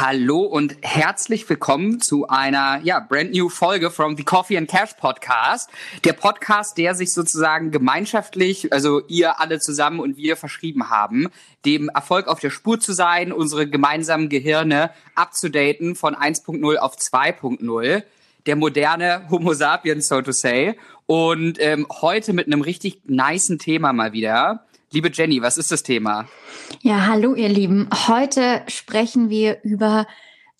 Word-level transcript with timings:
Hallo 0.00 0.42
und 0.42 0.76
herzlich 0.82 1.50
willkommen 1.50 2.00
zu 2.00 2.28
einer 2.28 2.80
ja, 2.84 3.00
brand 3.00 3.34
new 3.34 3.48
Folge 3.48 3.90
from 3.90 4.16
the 4.16 4.22
Coffee 4.22 4.56
and 4.56 4.70
Cash 4.70 4.92
Podcast. 4.92 5.68
Der 6.04 6.12
Podcast, 6.12 6.78
der 6.78 6.94
sich 6.94 7.12
sozusagen 7.12 7.72
gemeinschaftlich, 7.72 8.72
also 8.72 9.02
ihr 9.08 9.40
alle 9.40 9.58
zusammen 9.58 9.98
und 9.98 10.16
wir 10.16 10.36
verschrieben 10.36 10.88
haben, 10.88 11.30
dem 11.64 11.88
Erfolg 11.88 12.28
auf 12.28 12.38
der 12.38 12.50
Spur 12.50 12.78
zu 12.78 12.92
sein, 12.92 13.32
unsere 13.32 13.68
gemeinsamen 13.68 14.28
Gehirne 14.28 14.90
abzudaten 15.16 15.96
von 15.96 16.14
1.0 16.14 16.76
auf 16.76 16.94
2.0. 16.94 18.04
Der 18.46 18.54
moderne 18.54 19.28
Homo 19.30 19.52
sapiens, 19.52 20.06
so 20.06 20.22
to 20.22 20.30
say. 20.30 20.78
Und 21.06 21.60
ähm, 21.60 21.88
heute 21.90 22.34
mit 22.34 22.46
einem 22.46 22.60
richtig 22.60 23.00
niceen 23.06 23.58
Thema 23.58 23.92
mal 23.92 24.12
wieder. 24.12 24.64
Liebe 24.90 25.10
Jenny, 25.12 25.42
was 25.42 25.58
ist 25.58 25.70
das 25.70 25.82
Thema? 25.82 26.28
Ja, 26.80 27.06
hallo 27.06 27.34
ihr 27.34 27.50
Lieben. 27.50 27.90
Heute 28.06 28.62
sprechen 28.68 29.28
wir 29.28 29.58
über 29.62 30.06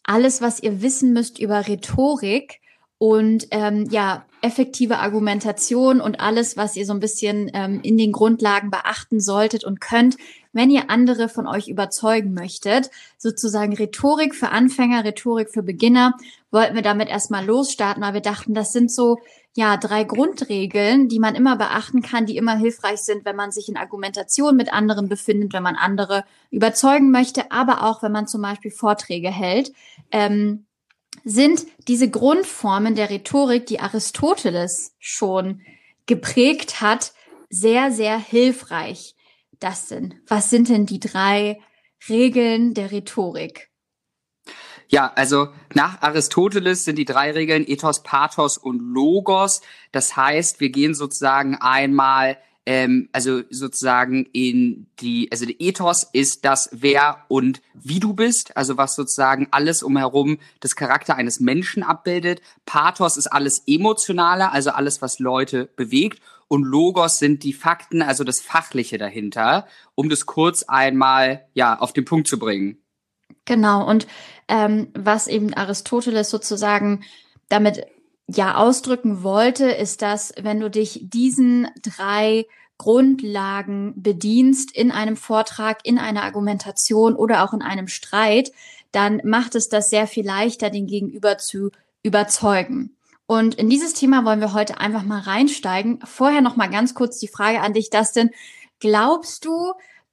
alles, 0.05 0.43
was 0.43 0.63
ihr 0.63 0.83
wissen 0.83 1.15
müsst 1.15 1.39
über 1.39 1.67
Rhetorik 1.67 2.61
und 2.99 3.47
ähm, 3.53 3.87
ja, 3.91 4.27
effektive 4.43 4.99
Argumentation 4.99 6.03
und 6.03 6.21
alles, 6.21 6.59
was 6.59 6.77
ihr 6.77 6.85
so 6.85 6.93
ein 6.93 7.01
bisschen 7.01 7.51
ähm, 7.55 7.81
in 7.83 7.97
den 7.97 8.13
Grundlagen 8.13 8.71
beachten 8.71 9.19
solltet 9.19 9.65
und 9.65 9.81
könnt, 9.81 10.19
wenn 10.53 10.71
ihr 10.71 10.91
andere 10.91 11.31
von 11.31 11.47
euch 11.47 11.69
überzeugen 11.69 12.35
möchtet. 12.35 12.91
Sozusagen 13.17 13.75
Rhetorik 13.75 14.35
für 14.35 14.51
Anfänger, 14.51 15.05
Rhetorik 15.05 15.49
für 15.49 15.63
Beginner, 15.63 16.15
wollten 16.51 16.75
wir 16.75 16.83
damit 16.83 17.09
erstmal 17.09 17.47
losstarten, 17.47 18.03
weil 18.03 18.15
wir 18.15 18.21
dachten, 18.21 18.53
das 18.53 18.75
sind 18.75 18.93
so 18.93 19.19
ja 19.59 19.77
drei 19.77 20.05
Grundregeln, 20.05 21.09
die 21.09 21.19
man 21.19 21.35
immer 21.35 21.57
beachten 21.57 22.01
kann, 22.01 22.27
die 22.27 22.37
immer 22.37 22.57
hilfreich 22.57 23.01
sind, 23.01 23.25
wenn 23.25 23.35
man 23.35 23.51
sich 23.51 23.69
in 23.69 23.77
Argumentation 23.77 24.55
mit 24.55 24.73
anderen 24.73 25.09
befindet, 25.09 25.53
wenn 25.53 25.65
man 25.65 25.75
andere 25.75 26.25
überzeugen 26.53 27.11
möchte, 27.11 27.51
aber 27.51 27.83
auch 27.83 28.01
wenn 28.01 28.13
man 28.13 28.29
zum 28.29 28.41
Beispiel 28.41 28.71
Vorträge 28.71 29.31
hält. 29.31 29.73
Ähm, 30.13 30.67
sind 31.25 31.67
diese 31.89 32.09
Grundformen 32.09 32.95
der 32.95 33.11
Rhetorik, 33.11 33.67
die 33.67 33.81
Aristoteles 33.81 34.95
schon 35.01 35.61
geprägt 36.07 36.81
hat, 36.81 37.13
sehr, 37.51 37.91
sehr 37.91 38.17
hilfreich. 38.17 39.17
Das 39.59 39.89
sind, 39.89 40.15
was 40.29 40.51
sind 40.51 40.69
denn 40.69 40.87
die 40.87 41.01
drei 41.01 41.59
Regeln 42.09 42.75
der 42.75 42.93
Rhetorik? 42.93 43.71
Ja, 44.89 45.13
also 45.15 45.49
nach 45.75 46.01
Aristoteles 46.01 46.85
sind 46.85 46.97
die 46.97 47.05
drei 47.05 47.33
Regeln 47.33 47.65
Ethos, 47.67 48.03
Pathos 48.03 48.57
und 48.57 48.81
Logos. 48.81 49.61
Das 49.93 50.17
heißt, 50.17 50.61
wir 50.61 50.71
gehen 50.71 50.95
sozusagen 50.95 51.57
einmal 51.57 52.39
ähm, 52.69 53.09
also 53.13 53.41
sozusagen 53.49 54.27
in 54.35 54.89
die, 55.01 55.33
also 55.33 55.47
der 55.47 55.55
Ethos 55.59 56.07
ist 56.13 56.45
das, 56.45 56.69
wer 56.71 57.25
und 57.29 57.63
wie 57.73 57.99
du 57.99 58.13
bist, 58.13 58.59
also 58.59 58.77
was 58.77 58.95
sozusagen 58.95 59.49
alles 59.53 59.83
umherum 59.83 60.39
das 60.61 60.77
Charakter 60.77 61.17
eines 61.17 61.41
Menschen 61.41 61.83
abbildet. 61.83 62.43
Pathos 62.67 63.17
ist 63.17 63.29
alles 63.29 63.63
Emotionale, 63.67 64.53
also 64.53 64.69
alles, 64.73 65.01
was 65.01 65.19
Leute 65.19 65.71
bewegt. 65.77 66.21
Und 66.47 66.65
Logos 66.65 67.19
sind 67.19 67.43
die 67.43 67.55
Fakten, 67.55 68.03
also 68.03 68.23
das 68.23 68.41
Fachliche 68.41 68.99
dahinter, 68.99 69.67
um 69.95 70.11
das 70.11 70.27
kurz 70.27 70.65
einmal 70.65 71.47
ja 71.55 71.79
auf 71.79 71.95
den 71.95 72.05
Punkt 72.05 72.29
zu 72.29 72.39
bringen. 72.39 72.77
Genau, 73.49 73.89
und 73.89 74.07
ähm, 74.47 74.89
was 74.93 75.27
eben 75.27 75.55
Aristoteles 75.55 76.29
sozusagen 76.29 77.03
damit 77.49 77.87
ja 78.27 78.57
ausdrücken 78.59 79.23
wollte, 79.23 79.71
ist, 79.71 80.03
dass 80.03 80.35
wenn 80.39 80.61
du 80.61 80.69
dich 80.69 81.01
diesen 81.05 81.67
drei 81.83 82.45
Grundlagen 82.77 83.95
bedienst 83.97 84.71
in 84.77 84.91
einem 84.91 85.17
Vortrag, 85.17 85.79
in 85.85 85.99
einer 85.99 86.25
Argumentation 86.25 87.15
oder 87.15 87.43
auch 87.43 87.55
in 87.55 87.63
einem 87.63 87.89
Streit, 87.89 88.53
dann 88.93 89.23
macht 89.25 89.55
es 89.55 89.71
das 89.71 89.89
sehr 89.89 90.07
viel 90.07 90.27
leichter, 90.27 90.69
den 90.69 90.87
Gegenüber 90.87 91.39
zu 91.39 91.71
überzeugen. 92.03 92.95
Und 93.27 93.55
in 93.55 93.71
dieses 93.71 93.95
Thema 93.95 94.27
wollen 94.27 94.41
wir 94.41 94.53
heute 94.53 94.79
einfach 94.79 95.05
mal 95.05 95.21
reinsteigen. 95.21 96.01
Vorher 96.05 96.43
noch 96.43 96.57
mal 96.57 96.69
ganz 96.69 96.93
kurz 96.93 97.19
die 97.19 97.29
Frage 97.29 97.63
an 97.63 97.73
dich, 97.73 97.89
Dustin. 97.89 98.29
Glaubst 98.79 99.47
du, 99.47 99.73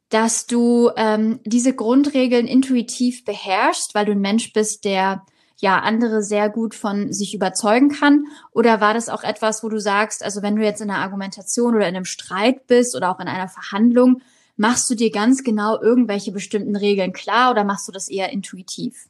dass 0.09 0.45
du 0.45 0.91
ähm, 0.95 1.39
diese 1.45 1.73
Grundregeln 1.73 2.47
intuitiv 2.47 3.25
beherrschst, 3.25 3.95
weil 3.95 4.05
du 4.05 4.11
ein 4.11 4.21
Mensch 4.21 4.53
bist, 4.53 4.85
der 4.85 5.25
ja 5.57 5.79
andere 5.79 6.21
sehr 6.21 6.49
gut 6.49 6.75
von 6.75 7.11
sich 7.11 7.33
überzeugen 7.33 7.89
kann? 7.89 8.25
Oder 8.51 8.81
war 8.81 8.93
das 8.93 9.09
auch 9.09 9.23
etwas, 9.23 9.63
wo 9.63 9.69
du 9.69 9.79
sagst, 9.79 10.23
also 10.23 10.41
wenn 10.41 10.55
du 10.55 10.63
jetzt 10.63 10.81
in 10.81 10.89
einer 10.89 11.01
Argumentation 11.01 11.75
oder 11.75 11.87
in 11.87 11.95
einem 11.95 12.05
Streit 12.05 12.67
bist 12.67 12.95
oder 12.95 13.09
auch 13.11 13.19
in 13.19 13.27
einer 13.27 13.47
Verhandlung, 13.47 14.21
machst 14.57 14.89
du 14.89 14.95
dir 14.95 15.11
ganz 15.11 15.43
genau 15.43 15.81
irgendwelche 15.81 16.31
bestimmten 16.31 16.75
Regeln 16.75 17.13
klar 17.13 17.51
oder 17.51 17.63
machst 17.63 17.87
du 17.87 17.91
das 17.91 18.09
eher 18.09 18.31
intuitiv? 18.31 19.07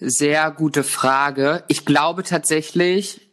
Sehr 0.00 0.50
gute 0.50 0.82
Frage. 0.82 1.62
Ich 1.68 1.84
glaube 1.84 2.24
tatsächlich, 2.24 3.31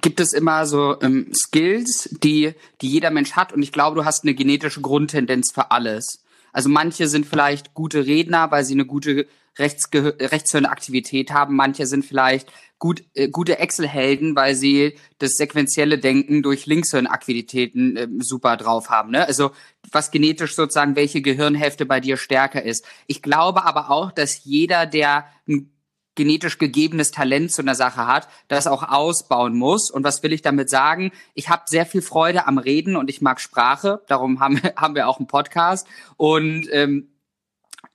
gibt 0.00 0.20
es 0.20 0.32
immer 0.32 0.66
so 0.66 1.00
ähm, 1.00 1.32
Skills, 1.34 2.08
die, 2.22 2.54
die 2.80 2.88
jeder 2.88 3.10
Mensch 3.10 3.32
hat. 3.32 3.52
Und 3.52 3.62
ich 3.62 3.72
glaube, 3.72 3.96
du 3.96 4.04
hast 4.04 4.24
eine 4.24 4.34
genetische 4.34 4.80
Grundtendenz 4.80 5.52
für 5.52 5.70
alles. 5.70 6.24
Also 6.52 6.68
manche 6.68 7.08
sind 7.08 7.26
vielleicht 7.26 7.74
gute 7.74 8.06
Redner, 8.06 8.50
weil 8.50 8.64
sie 8.64 8.74
eine 8.74 8.84
gute 8.84 9.26
Rechtsge 9.58 10.16
Rechtshirnaktivität 10.18 11.30
haben. 11.30 11.56
Manche 11.56 11.86
sind 11.86 12.04
vielleicht 12.04 12.50
gut, 12.78 13.04
äh, 13.14 13.28
gute 13.28 13.58
Excel-Helden, 13.58 14.34
weil 14.34 14.54
sie 14.54 14.96
das 15.18 15.32
sequenzielle 15.32 15.98
Denken 15.98 16.42
durch 16.42 16.66
Linkshirnaktivitäten 16.66 17.96
äh, 17.96 18.08
super 18.20 18.56
drauf 18.56 18.88
haben. 18.88 19.10
Ne? 19.10 19.26
Also 19.26 19.50
was 19.90 20.10
genetisch 20.10 20.54
sozusagen 20.54 20.96
welche 20.96 21.20
Gehirnhälfte 21.20 21.86
bei 21.86 22.00
dir 22.00 22.16
stärker 22.16 22.62
ist. 22.62 22.86
Ich 23.06 23.20
glaube 23.20 23.64
aber 23.64 23.90
auch, 23.90 24.10
dass 24.10 24.44
jeder, 24.44 24.86
der 24.86 25.26
ein 25.46 25.71
genetisch 26.14 26.58
gegebenes 26.58 27.10
Talent 27.10 27.52
zu 27.52 27.62
einer 27.62 27.74
Sache 27.74 28.06
hat, 28.06 28.28
das 28.48 28.66
auch 28.66 28.82
ausbauen 28.82 29.56
muss. 29.56 29.90
Und 29.90 30.04
was 30.04 30.22
will 30.22 30.32
ich 30.32 30.42
damit 30.42 30.70
sagen? 30.70 31.12
Ich 31.34 31.48
habe 31.48 31.62
sehr 31.66 31.86
viel 31.86 32.02
Freude 32.02 32.46
am 32.46 32.58
Reden 32.58 32.96
und 32.96 33.08
ich 33.08 33.22
mag 33.22 33.40
Sprache. 33.40 34.02
Darum 34.08 34.40
haben, 34.40 34.60
haben 34.76 34.94
wir 34.94 35.08
auch 35.08 35.18
einen 35.18 35.26
Podcast. 35.26 35.86
Und 36.16 36.68
ähm, 36.72 37.08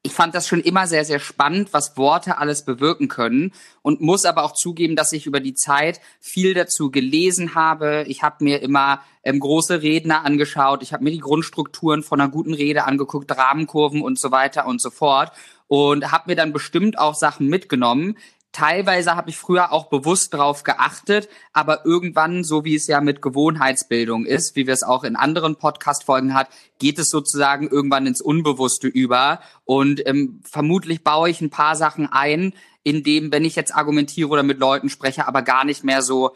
ich 0.08 0.14
fand 0.14 0.34
das 0.36 0.48
schon 0.48 0.62
immer 0.62 0.88
sehr, 0.88 1.04
sehr 1.04 1.20
spannend, 1.20 1.74
was 1.74 1.98
Worte 1.98 2.38
alles 2.38 2.64
bewirken 2.64 3.10
können 3.10 3.52
und 3.82 4.00
muss 4.00 4.24
aber 4.26 4.44
auch 4.44 4.54
zugeben, 4.54 4.96
dass 4.96 5.12
ich 5.12 5.26
über 5.26 5.42
die 5.42 5.54
Zeit 5.54 6.00
viel 6.22 6.54
dazu 6.54 6.92
gelesen 6.92 7.56
habe. 7.56 8.06
Ich 8.08 8.24
habe 8.24 8.44
mir 8.44 8.62
immer 8.62 9.02
ähm, 9.24 9.40
große 9.40 9.82
Redner 9.82 10.24
angeschaut, 10.24 10.82
ich 10.82 10.94
habe 10.94 11.04
mir 11.04 11.12
die 11.12 11.20
Grundstrukturen 11.20 12.04
von 12.04 12.22
einer 12.22 12.32
guten 12.32 12.54
Rede 12.54 12.86
angeguckt, 12.86 13.36
Rahmenkurven 13.36 14.02
und 14.02 14.18
so 14.18 14.32
weiter 14.32 14.66
und 14.66 14.82
so 14.82 14.92
fort 14.92 15.34
und 15.68 16.12
habe 16.12 16.32
mir 16.32 16.36
dann 16.36 16.54
bestimmt 16.54 16.98
auch 16.98 17.16
Sachen 17.16 17.48
mitgenommen. 17.48 18.18
Teilweise 18.52 19.16
habe 19.16 19.30
ich 19.30 19.38
früher 19.38 19.72
auch 19.72 19.86
bewusst 19.86 20.34
darauf 20.34 20.64
geachtet, 20.64 21.30
aber 21.54 21.86
irgendwann, 21.86 22.44
so 22.44 22.66
wie 22.66 22.76
es 22.76 22.88
ja 22.88 23.02
mit 23.02 23.22
Gewohnheitsbildung 23.22 24.26
ist, 24.26 24.56
wie 24.56 24.66
wir 24.66 24.74
es 24.74 24.84
auch 24.84 25.04
in 25.04 25.16
anderen 25.16 25.58
Podcast-Folgen 25.58 26.34
hat, 26.34 26.50
geht 26.80 26.98
es 26.98 27.10
sozusagen 27.10 27.68
irgendwann 27.68 28.08
ins 28.08 28.22
Unbewusste 28.22 28.88
über. 28.88 29.42
Und 29.66 30.08
ähm, 30.08 30.42
vermutlich 30.44 31.04
baue 31.04 31.30
ich 31.30 31.42
ein 31.42 31.52
paar 31.52 31.76
Sachen 31.76 32.08
ein, 32.12 32.54
in 32.84 33.04
dem, 33.04 33.32
wenn 33.32 33.46
ich 33.46 33.56
jetzt 33.56 33.76
argumentiere 33.76 34.30
oder 34.30 34.44
mit 34.44 34.60
Leuten 34.60 34.90
spreche, 34.90 35.28
aber 35.28 35.42
gar 35.42 35.66
nicht 35.66 35.84
mehr 35.84 36.02
so 36.02 36.36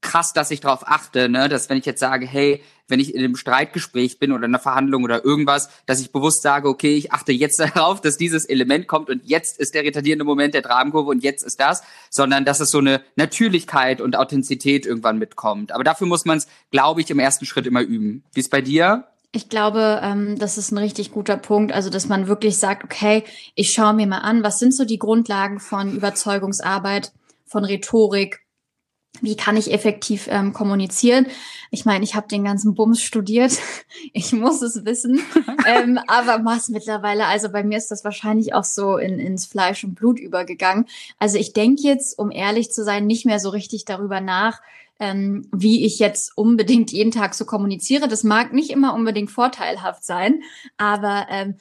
krass, 0.00 0.32
dass 0.32 0.50
ich 0.50 0.60
darauf 0.60 0.86
achte, 0.86 1.28
ne, 1.28 1.48
dass 1.48 1.68
wenn 1.68 1.78
ich 1.78 1.86
jetzt 1.86 2.00
sage, 2.00 2.26
hey, 2.26 2.62
wenn 2.88 3.00
ich 3.00 3.14
in 3.14 3.20
einem 3.20 3.36
Streitgespräch 3.36 4.18
bin 4.18 4.32
oder 4.32 4.44
in 4.44 4.50
einer 4.50 4.62
Verhandlung 4.62 5.04
oder 5.04 5.24
irgendwas, 5.24 5.70
dass 5.86 6.00
ich 6.00 6.12
bewusst 6.12 6.42
sage, 6.42 6.68
okay, 6.68 6.94
ich 6.94 7.12
achte 7.12 7.32
jetzt 7.32 7.60
darauf, 7.60 8.00
dass 8.00 8.16
dieses 8.16 8.44
Element 8.44 8.88
kommt 8.88 9.08
und 9.10 9.24
jetzt 9.24 9.58
ist 9.58 9.74
der 9.74 9.84
retardierende 9.84 10.24
Moment 10.24 10.54
der 10.54 10.62
Dramenkurve 10.62 11.10
und 11.10 11.22
jetzt 11.22 11.44
ist 11.44 11.60
das, 11.60 11.82
sondern 12.10 12.44
dass 12.44 12.60
es 12.60 12.70
so 12.70 12.78
eine 12.78 13.02
Natürlichkeit 13.16 14.00
und 14.00 14.16
Authentizität 14.16 14.86
irgendwann 14.86 15.18
mitkommt. 15.18 15.72
Aber 15.72 15.84
dafür 15.84 16.06
muss 16.06 16.24
man 16.24 16.38
es, 16.38 16.48
glaube 16.70 17.00
ich, 17.00 17.10
im 17.10 17.18
ersten 17.18 17.46
Schritt 17.46 17.66
immer 17.66 17.82
üben. 17.82 18.24
Wie 18.32 18.40
ist 18.40 18.50
bei 18.50 18.62
dir? 18.62 19.06
Ich 19.32 19.48
glaube, 19.48 20.00
ähm, 20.02 20.36
das 20.38 20.58
ist 20.58 20.72
ein 20.72 20.78
richtig 20.78 21.12
guter 21.12 21.36
Punkt. 21.36 21.72
Also, 21.72 21.88
dass 21.88 22.08
man 22.08 22.26
wirklich 22.26 22.58
sagt, 22.58 22.82
okay, 22.82 23.22
ich 23.54 23.72
schaue 23.72 23.94
mir 23.94 24.08
mal 24.08 24.18
an, 24.18 24.42
was 24.42 24.58
sind 24.58 24.74
so 24.74 24.84
die 24.84 24.98
Grundlagen 24.98 25.60
von 25.60 25.94
Überzeugungsarbeit, 25.94 27.12
von 27.46 27.64
Rhetorik, 27.64 28.40
wie 29.20 29.36
kann 29.36 29.56
ich 29.56 29.72
effektiv 29.72 30.28
ähm, 30.30 30.52
kommunizieren? 30.52 31.26
Ich 31.70 31.84
meine, 31.84 32.04
ich 32.04 32.14
habe 32.14 32.28
den 32.28 32.44
ganzen 32.44 32.74
Bums 32.74 33.02
studiert. 33.02 33.52
Ich 34.12 34.32
muss 34.32 34.62
es 34.62 34.84
wissen. 34.84 35.20
ähm, 35.66 35.98
aber 36.06 36.38
mach's 36.38 36.68
mittlerweile. 36.68 37.26
Also 37.26 37.50
bei 37.50 37.62
mir 37.62 37.76
ist 37.76 37.90
das 37.90 38.02
wahrscheinlich 38.02 38.54
auch 38.54 38.64
so 38.64 38.96
in, 38.96 39.18
ins 39.18 39.46
Fleisch 39.46 39.84
und 39.84 39.94
Blut 39.94 40.18
übergegangen. 40.18 40.86
Also 41.18 41.36
ich 41.38 41.52
denke 41.52 41.82
jetzt, 41.82 42.18
um 42.18 42.30
ehrlich 42.30 42.72
zu 42.72 42.82
sein, 42.82 43.06
nicht 43.06 43.26
mehr 43.26 43.40
so 43.40 43.50
richtig 43.50 43.84
darüber 43.84 44.20
nach, 44.20 44.60
ähm, 45.00 45.48
wie 45.52 45.84
ich 45.84 45.98
jetzt 45.98 46.36
unbedingt 46.36 46.92
jeden 46.92 47.10
Tag 47.10 47.34
so 47.34 47.44
kommuniziere. 47.44 48.08
Das 48.08 48.24
mag 48.24 48.52
nicht 48.52 48.70
immer 48.70 48.94
unbedingt 48.94 49.30
vorteilhaft 49.30 50.04
sein, 50.04 50.42
aber 50.76 51.26
ähm, 51.30 51.56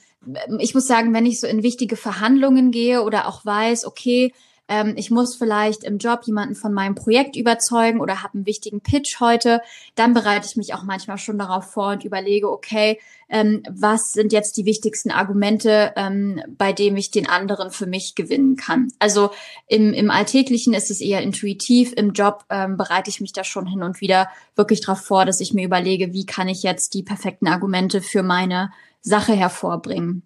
ich 0.60 0.74
muss 0.74 0.88
sagen, 0.88 1.14
wenn 1.14 1.26
ich 1.26 1.40
so 1.40 1.48
in 1.48 1.64
wichtige 1.64 1.96
Verhandlungen 1.96 2.72
gehe 2.72 3.04
oder 3.04 3.28
auch 3.28 3.46
weiß, 3.46 3.86
okay, 3.86 4.34
ähm, 4.70 4.94
ich 4.96 5.10
muss 5.10 5.36
vielleicht 5.36 5.84
im 5.84 5.98
Job 5.98 6.22
jemanden 6.24 6.56
von 6.56 6.72
meinem 6.72 6.94
Projekt 6.94 7.36
überzeugen 7.36 8.00
oder 8.00 8.22
habe 8.22 8.36
einen 8.36 8.46
wichtigen 8.46 8.82
Pitch 8.82 9.20
heute, 9.20 9.62
dann 9.96 10.14
bereite 10.14 10.46
ich 10.48 10.56
mich 10.56 10.76
auch 10.76 10.84
manchmal 10.84 11.18
schon 11.18 11.40
darauf 11.40 11.72
vor 11.72 11.90
und 11.90 12.06
überlege, 12.06 12.50
okay, 12.50 13.00
ähm, 13.30 13.64
was 13.70 14.14
sind 14.14 14.32
jetzt 14.32 14.58
die 14.58 14.66
wichtigsten 14.66 15.12
Argumente, 15.12 15.92
ähm, 15.96 16.42
bei 16.58 16.72
dem 16.72 16.96
ich 16.98 17.10
den 17.10 17.28
anderen 17.28 17.72
für 17.72 17.88
mich 17.88 18.14
gewinnen 18.14 18.56
kann. 18.56 18.94
Also 19.00 19.32
im, 19.68 19.94
im 19.94 20.12
Alltäglichen 20.12 20.74
ist 20.74 20.92
es 20.92 21.02
eher 21.02 21.22
intuitiv, 21.22 21.94
im 21.94 22.14
Job 22.14 22.46
ähm, 22.50 22.78
bereite 22.78 23.10
ich 23.10 23.22
mich 23.22 23.34
da 23.34 23.44
schon 23.44 23.66
hin 23.66 23.82
und 23.82 24.02
wieder 24.02 24.30
wirklich 24.56 24.82
darauf 24.82 25.02
vor, 25.02 25.26
dass 25.26 25.42
ich 25.42 25.54
mir 25.54 25.66
überlege, 25.66 26.14
wie 26.14 26.26
kann 26.28 26.48
ich 26.48 26.62
jetzt 26.62 26.94
die 26.94 27.04
perfekten 27.04 27.48
Argumente 27.48 28.02
für 28.02 28.22
meine 28.22 28.72
Sache 29.02 29.34
hervorbringen. 29.34 30.24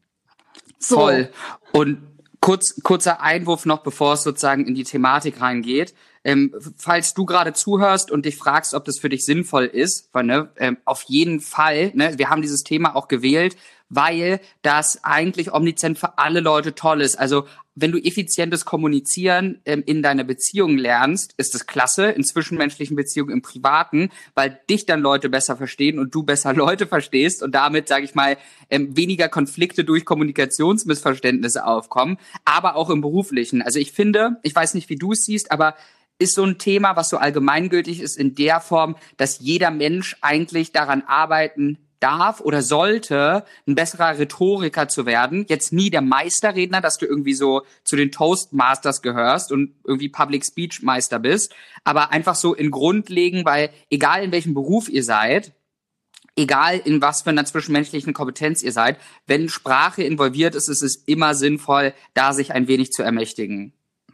So. 0.79 0.95
Voll. 0.95 1.29
Und 1.71 2.12
kurz, 2.43 2.75
kurzer 2.83 3.21
Einwurf 3.21 3.65
noch, 3.65 3.83
bevor 3.83 4.13
es 4.13 4.23
sozusagen 4.23 4.67
in 4.67 4.75
die 4.75 4.83
Thematik 4.83 5.39
reingeht. 5.39 5.93
Ähm, 6.25 6.53
falls 6.77 7.13
du 7.13 7.25
gerade 7.25 7.53
zuhörst 7.53 8.11
und 8.11 8.25
dich 8.25 8.35
fragst, 8.37 8.73
ob 8.73 8.83
das 8.83 8.99
für 8.99 9.07
dich 9.07 9.23
sinnvoll 9.23 9.63
ist, 9.63 10.09
weil, 10.11 10.25
ne, 10.25 10.51
ähm, 10.57 10.77
auf 10.83 11.03
jeden 11.03 11.39
Fall, 11.39 11.91
ne, 11.95 12.17
wir 12.17 12.29
haben 12.29 12.41
dieses 12.41 12.63
Thema 12.63 12.97
auch 12.97 13.07
gewählt, 13.07 13.55
weil 13.87 14.41
das 14.61 15.03
eigentlich 15.05 15.53
omnizent 15.53 15.97
für 15.97 16.17
alle 16.17 16.41
Leute 16.41 16.75
toll 16.75 17.01
ist. 17.01 17.17
Also 17.17 17.45
wenn 17.75 17.91
du 17.91 17.97
effizientes 17.97 18.65
Kommunizieren 18.65 19.61
ähm, 19.65 19.83
in 19.85 20.03
deiner 20.03 20.23
Beziehung 20.23 20.77
lernst, 20.77 21.33
ist 21.37 21.53
das 21.53 21.65
klasse, 21.65 22.05
in 22.07 22.23
zwischenmenschlichen 22.23 22.95
Beziehungen 22.95 23.31
im 23.31 23.41
Privaten, 23.41 24.09
weil 24.35 24.59
dich 24.69 24.85
dann 24.85 25.01
Leute 25.01 25.29
besser 25.29 25.57
verstehen 25.57 25.99
und 25.99 26.13
du 26.13 26.23
besser 26.23 26.53
Leute 26.53 26.87
verstehst 26.87 27.41
und 27.41 27.53
damit, 27.55 27.87
sage 27.87 28.05
ich 28.05 28.15
mal, 28.15 28.37
ähm, 28.69 28.95
weniger 28.95 29.29
Konflikte 29.29 29.83
durch 29.83 30.05
Kommunikationsmissverständnisse 30.05 31.65
aufkommen, 31.65 32.17
aber 32.45 32.75
auch 32.75 32.89
im 32.89 33.01
beruflichen. 33.01 33.61
Also 33.61 33.79
ich 33.79 33.91
finde, 33.91 34.37
ich 34.43 34.55
weiß 34.55 34.73
nicht, 34.75 34.89
wie 34.89 34.97
du 34.97 35.13
es 35.13 35.25
siehst, 35.25 35.51
aber 35.51 35.75
ist 36.19 36.35
so 36.35 36.43
ein 36.43 36.57
Thema, 36.57 36.95
was 36.95 37.09
so 37.09 37.17
allgemeingültig 37.17 37.99
ist 37.99 38.17
in 38.17 38.35
der 38.35 38.61
Form, 38.61 38.95
dass 39.17 39.39
jeder 39.39 39.71
Mensch 39.71 40.15
eigentlich 40.21 40.71
daran 40.71 41.01
arbeiten 41.01 41.77
darf 42.03 42.41
oder 42.41 42.61
sollte, 42.61 43.45
ein 43.65 43.75
besserer 43.75 44.19
Rhetoriker 44.19 44.89
zu 44.89 45.05
werden. 45.05 45.45
Jetzt 45.47 45.71
nie 45.71 45.89
der 45.89 46.01
Meisterredner, 46.01 46.81
dass 46.81 46.97
du 46.97 47.05
irgendwie 47.05 47.33
so 47.33 47.61
zu 47.83 47.95
den 47.95 48.11
Toastmasters 48.11 49.01
gehörst 49.01 49.51
und 49.51 49.73
irgendwie 49.85 50.09
Public 50.09 50.45
Speech 50.45 50.83
Meister 50.83 51.19
bist, 51.19 51.55
aber 51.83 52.11
einfach 52.11 52.35
so 52.35 52.53
in 52.53 52.71
Grundlegen, 52.71 53.45
weil 53.45 53.69
egal 53.89 54.23
in 54.23 54.31
welchem 54.31 54.53
Beruf 54.53 54.89
ihr 54.89 55.03
seid, 55.03 55.53
egal 56.35 56.81
in 56.83 57.01
was 57.01 57.21
für 57.21 57.29
einer 57.29 57.45
zwischenmenschlichen 57.45 58.13
Kompetenz 58.13 58.63
ihr 58.63 58.71
seid, 58.71 58.97
wenn 59.25 59.49
Sprache 59.49 60.03
involviert 60.03 60.55
ist, 60.55 60.67
ist 60.67 60.83
es 60.83 60.95
immer 61.05 61.35
sinnvoll, 61.35 61.93
da 62.13 62.33
sich 62.33 62.51
ein 62.51 62.67
wenig 62.67 62.91
zu 62.91 63.03
ermächtigen. 63.03 63.73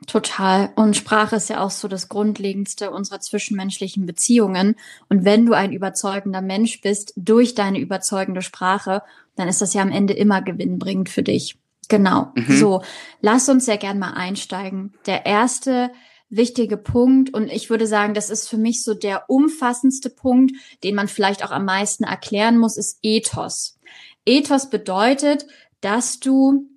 Total. 0.10 0.72
Und 0.76 0.98
Sprache 0.98 1.36
ist 1.36 1.50
ja 1.50 1.62
auch 1.62 1.70
so 1.70 1.88
das 1.88 2.10
Grundlegendste 2.10 2.90
unserer 2.90 3.20
zwischenmenschlichen 3.20 4.08
Beziehungen. 4.08 4.76
Und 5.08 5.24
wenn 5.24 5.46
du 5.46 5.54
ein 5.54 5.72
überzeugender 5.72 6.42
Mensch 6.42 6.82
bist 6.82 7.14
durch 7.16 7.54
deine 7.54 7.80
überzeugende 7.80 8.42
Sprache, 8.42 9.04
dann 9.36 9.48
ist 9.48 9.62
das 9.62 9.76
ja 9.76 9.84
am 9.84 9.92
Ende 9.92 10.14
immer 10.14 10.42
gewinnbringend 10.42 11.10
für 11.10 11.22
dich. 11.22 11.60
Genau. 11.90 12.32
Mhm. 12.34 12.58
So, 12.58 12.82
lass 13.22 13.50
uns 13.50 13.68
ja 13.68 13.76
gern 13.76 14.00
mal 14.00 14.14
einsteigen. 14.14 14.94
Der 15.06 15.28
erste 15.28 15.92
wichtige 16.28 16.78
Punkt 16.78 17.32
und 17.32 17.52
ich 17.52 17.70
würde 17.70 17.86
sagen, 17.86 18.16
das 18.16 18.32
ist 18.32 18.50
für 18.50 18.58
mich 18.58 18.84
so 18.84 18.96
der 18.96 19.30
umfassendste 19.30 20.10
Punkt, 20.10 20.56
den 20.84 20.96
man 20.96 21.08
vielleicht 21.08 21.46
auch 21.46 21.52
am 21.52 21.66
meisten 21.66 22.04
erklären 22.04 22.58
muss, 22.58 22.78
ist 22.78 22.98
Ethos. 23.04 23.78
Ethos 24.26 24.72
bedeutet, 24.72 25.46
dass 25.82 26.20
du 26.20 26.68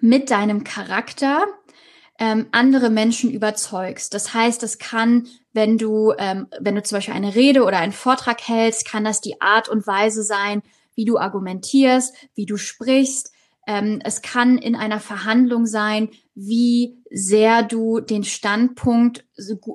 mit 0.00 0.30
deinem 0.30 0.64
Charakter 0.64 1.44
ähm, 2.22 2.46
andere 2.52 2.88
Menschen 2.88 3.32
überzeugst. 3.32 4.14
Das 4.14 4.32
heißt, 4.32 4.62
es 4.62 4.78
kann, 4.78 5.26
wenn 5.52 5.76
du, 5.76 6.14
ähm, 6.18 6.46
wenn 6.60 6.76
du 6.76 6.82
zum 6.84 6.98
Beispiel 6.98 7.14
eine 7.14 7.34
Rede 7.34 7.64
oder 7.64 7.78
einen 7.78 7.90
Vortrag 7.90 8.46
hältst, 8.46 8.86
kann 8.86 9.02
das 9.02 9.20
die 9.20 9.40
Art 9.40 9.68
und 9.68 9.88
Weise 9.88 10.22
sein, 10.22 10.62
wie 10.94 11.04
du 11.04 11.18
argumentierst, 11.18 12.14
wie 12.36 12.46
du 12.46 12.56
sprichst. 12.56 13.32
Ähm, 13.66 14.00
es 14.04 14.22
kann 14.22 14.56
in 14.56 14.76
einer 14.76 15.00
Verhandlung 15.00 15.66
sein, 15.66 16.10
wie 16.36 16.96
sehr 17.10 17.64
du 17.64 17.98
den 17.98 18.22
Standpunkt, 18.22 19.24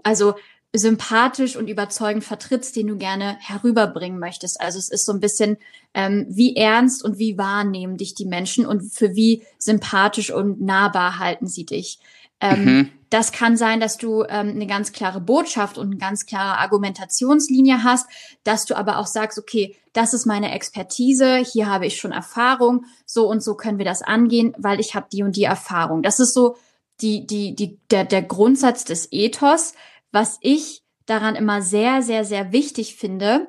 also 0.04 0.36
sympathisch 0.72 1.58
und 1.58 1.70
überzeugend 1.70 2.24
vertrittst, 2.24 2.78
den 2.78 2.88
du 2.88 2.96
gerne 2.96 3.36
herüberbringen 3.42 4.20
möchtest. 4.20 4.62
Also 4.62 4.80
es 4.80 4.88
ist 4.88 5.06
so 5.06 5.12
ein 5.12 5.20
bisschen, 5.20 5.58
ähm, 5.94 6.26
wie 6.30 6.56
ernst 6.56 7.04
und 7.04 7.20
wie 7.20 7.38
wahrnehmen 7.38 7.98
dich 7.98 8.16
die 8.16 8.26
Menschen 8.26 8.66
und 8.66 8.94
für 8.94 9.16
wie 9.16 9.44
sympathisch 9.58 10.32
und 10.32 10.62
nahbar 10.62 11.20
halten 11.20 11.48
sie 11.48 11.66
dich. 11.66 12.00
Ähm, 12.40 12.66
mhm. 12.66 12.92
Das 13.10 13.32
kann 13.32 13.56
sein, 13.56 13.80
dass 13.80 13.98
du 13.98 14.24
ähm, 14.24 14.50
eine 14.50 14.68
ganz 14.68 14.92
klare 14.92 15.22
Botschaft 15.22 15.78
und 15.78 15.88
eine 15.88 15.98
ganz 15.98 16.26
klare 16.26 16.58
Argumentationslinie 16.58 17.84
hast, 17.84 18.08
dass 18.44 18.66
du 18.66 18.76
aber 18.76 18.98
auch 18.98 19.08
sagst, 19.08 19.40
okay, 19.40 19.76
das 19.94 20.14
ist 20.14 20.26
meine 20.26 20.54
Expertise, 20.54 21.38
hier 21.38 21.68
habe 21.70 21.86
ich 21.86 21.98
schon 21.98 22.12
Erfahrung, 22.12 22.86
so 23.06 23.28
und 23.30 23.42
so 23.42 23.56
können 23.56 23.78
wir 23.78 23.86
das 23.86 24.02
angehen, 24.02 24.54
weil 24.58 24.80
ich 24.80 24.94
habe 24.94 25.08
die 25.12 25.24
und 25.24 25.38
die 25.38 25.46
Erfahrung. 25.46 26.04
Das 26.04 26.20
ist 26.20 26.34
so 26.34 26.58
die, 27.00 27.26
die, 27.26 27.56
die, 27.56 27.80
der, 27.92 28.04
der 28.04 28.24
Grundsatz 28.24 28.84
des 28.84 29.08
Ethos, 29.12 29.74
was 30.12 30.38
ich 30.42 30.84
daran 31.06 31.36
immer 31.36 31.62
sehr, 31.62 32.02
sehr, 32.02 32.26
sehr 32.26 32.52
wichtig 32.52 32.96
finde, 32.96 33.48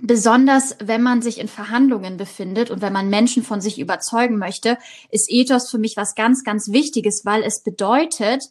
Besonders 0.00 0.76
wenn 0.80 1.02
man 1.02 1.22
sich 1.22 1.38
in 1.38 1.48
Verhandlungen 1.48 2.16
befindet 2.16 2.70
und 2.70 2.82
wenn 2.82 2.92
man 2.92 3.08
Menschen 3.08 3.42
von 3.42 3.60
sich 3.60 3.80
überzeugen 3.80 4.38
möchte, 4.38 4.78
ist 5.10 5.30
Ethos 5.30 5.70
für 5.70 5.78
mich 5.78 5.96
was 5.96 6.14
ganz, 6.14 6.44
ganz 6.44 6.70
Wichtiges, 6.70 7.24
weil 7.24 7.42
es 7.42 7.62
bedeutet, 7.62 8.50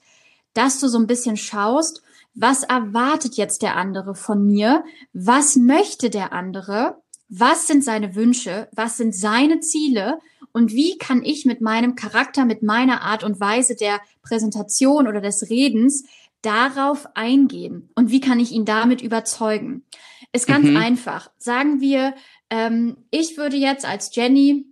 dass 0.53 0.79
du 0.79 0.87
so 0.87 0.97
ein 0.97 1.07
bisschen 1.07 1.37
schaust, 1.37 2.01
was 2.33 2.63
erwartet 2.63 3.35
jetzt 3.35 3.61
der 3.61 3.75
andere 3.75 4.13
von 4.13 4.45
mir? 4.45 4.83
Was 5.13 5.55
möchte 5.55 6.09
der 6.09 6.33
andere? 6.33 7.01
Was 7.29 7.65
sind 7.65 7.83
seine 7.83 8.15
Wünsche? 8.15 8.69
Was 8.73 8.97
sind 8.97 9.15
seine 9.15 9.59
Ziele? 9.59 10.19
Und 10.51 10.71
wie 10.71 10.97
kann 10.97 11.23
ich 11.23 11.45
mit 11.45 11.61
meinem 11.61 11.95
Charakter, 11.95 12.45
mit 12.45 12.61
meiner 12.63 13.01
Art 13.01 13.23
und 13.23 13.39
Weise 13.39 13.75
der 13.75 13.99
Präsentation 14.21 15.07
oder 15.07 15.21
des 15.21 15.49
Redens 15.49 16.03
darauf 16.41 17.07
eingehen? 17.15 17.89
Und 17.95 18.11
wie 18.11 18.21
kann 18.21 18.39
ich 18.39 18.51
ihn 18.51 18.65
damit 18.65 19.01
überzeugen? 19.01 19.83
Ist 20.33 20.47
ganz 20.47 20.67
mhm. 20.67 20.77
einfach. 20.77 21.29
Sagen 21.37 21.81
wir, 21.81 22.15
ähm, 22.49 22.97
ich 23.11 23.37
würde 23.37 23.57
jetzt 23.57 23.85
als 23.85 24.15
Jenny 24.15 24.65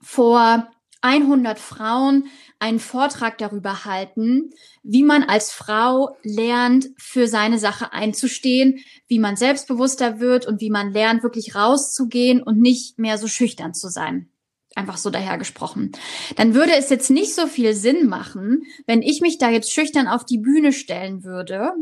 vor 0.00 0.68
100 1.02 1.58
Frauen 1.58 2.28
einen 2.58 2.80
Vortrag 2.80 3.38
darüber 3.38 3.84
halten, 3.84 4.50
wie 4.82 5.02
man 5.02 5.22
als 5.22 5.52
Frau 5.52 6.16
lernt, 6.22 6.88
für 6.96 7.28
seine 7.28 7.58
Sache 7.58 7.92
einzustehen, 7.92 8.80
wie 9.06 9.18
man 9.18 9.36
selbstbewusster 9.36 10.20
wird 10.20 10.46
und 10.46 10.60
wie 10.60 10.70
man 10.70 10.92
lernt, 10.92 11.22
wirklich 11.22 11.54
rauszugehen 11.54 12.42
und 12.42 12.60
nicht 12.60 12.98
mehr 12.98 13.18
so 13.18 13.28
schüchtern 13.28 13.74
zu 13.74 13.88
sein. 13.88 14.28
Einfach 14.76 14.98
so 14.98 15.10
dahergesprochen. 15.10 15.92
Dann 16.36 16.54
würde 16.54 16.74
es 16.76 16.90
jetzt 16.90 17.10
nicht 17.10 17.34
so 17.34 17.46
viel 17.46 17.74
Sinn 17.74 18.08
machen, 18.08 18.62
wenn 18.86 19.02
ich 19.02 19.20
mich 19.22 19.38
da 19.38 19.50
jetzt 19.50 19.72
schüchtern 19.72 20.06
auf 20.06 20.24
die 20.24 20.38
Bühne 20.38 20.72
stellen 20.72 21.24
würde 21.24 21.72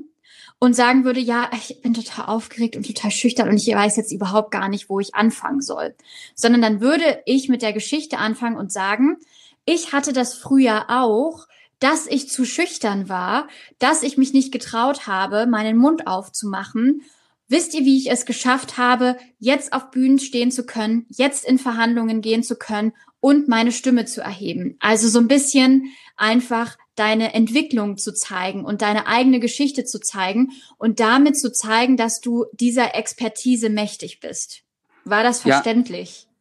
und 0.61 0.75
sagen 0.75 1.05
würde, 1.05 1.19
ja, 1.21 1.51
ich 1.53 1.83
bin 1.83 1.93
total 1.93 2.27
aufgeregt 2.27 2.77
und 2.77 2.87
total 2.87 3.11
schüchtern 3.11 3.49
und 3.49 3.57
ich 3.57 3.67
weiß 3.67 3.97
jetzt 3.97 4.13
überhaupt 4.13 4.53
gar 4.53 4.69
nicht, 4.69 4.89
wo 4.89 5.01
ich 5.01 5.15
anfangen 5.15 5.61
soll. 5.61 5.95
Sondern 6.37 6.63
dann 6.63 6.81
würde 6.81 7.21
ich 7.27 7.49
mit 7.49 7.63
der 7.63 7.73
Geschichte 7.73 8.19
anfangen 8.19 8.57
und 8.57 8.73
sagen, 8.73 9.19
ich 9.65 9.93
hatte 9.93 10.13
das 10.13 10.35
früher 10.35 10.87
auch, 10.89 11.49
dass 11.81 12.07
ich 12.07 12.31
zu 12.31 12.45
schüchtern 12.45 13.09
war, 13.09 13.49
dass 13.79 14.05
ich 14.05 14.17
mich 14.17 14.33
nicht 14.33 14.53
getraut 14.53 15.09
habe, 15.09 15.47
meinen 15.47 15.77
Mund 15.77 16.07
aufzumachen. 16.07 17.03
Wisst 17.49 17.75
ihr, 17.75 17.85
wie 17.85 17.99
ich 17.99 18.11
es 18.11 18.25
geschafft 18.25 18.79
habe, 18.79 19.17
jetzt 19.39 19.73
auf 19.73 19.91
Bühnen 19.91 20.19
stehen 20.19 20.51
zu 20.51 20.65
können, 20.65 21.07
jetzt 21.11 21.45
in 21.45 21.59
Verhandlungen 21.59 22.23
gehen 22.23 22.43
zu 22.43 22.57
können 22.57 22.93
und 23.21 23.49
meine 23.49 23.73
Stimme 23.73 24.07
zu 24.07 24.23
erheben? 24.23 24.77
Also 24.81 25.09
so 25.09 25.19
ein 25.19 25.29
bisschen 25.29 25.93
einfach 26.17 26.79
deine 26.95 27.35
Entwicklung 27.35 27.99
zu 27.99 28.15
zeigen 28.15 28.65
und 28.65 28.81
deine 28.81 29.07
eigene 29.07 29.41
Geschichte 29.41 29.85
zu 29.85 30.01
zeigen 30.01 30.53
und 30.79 31.01
damit 31.01 31.39
zu 31.39 31.53
zeigen, 31.53 31.97
dass 31.97 32.21
du 32.21 32.47
dieser 32.53 32.95
Expertise 32.95 33.69
mächtig 33.69 34.21
bist. 34.21 34.63
War 35.05 35.23
das 35.23 35.41
verständlich? 35.41 36.27
Ja. 36.27 36.34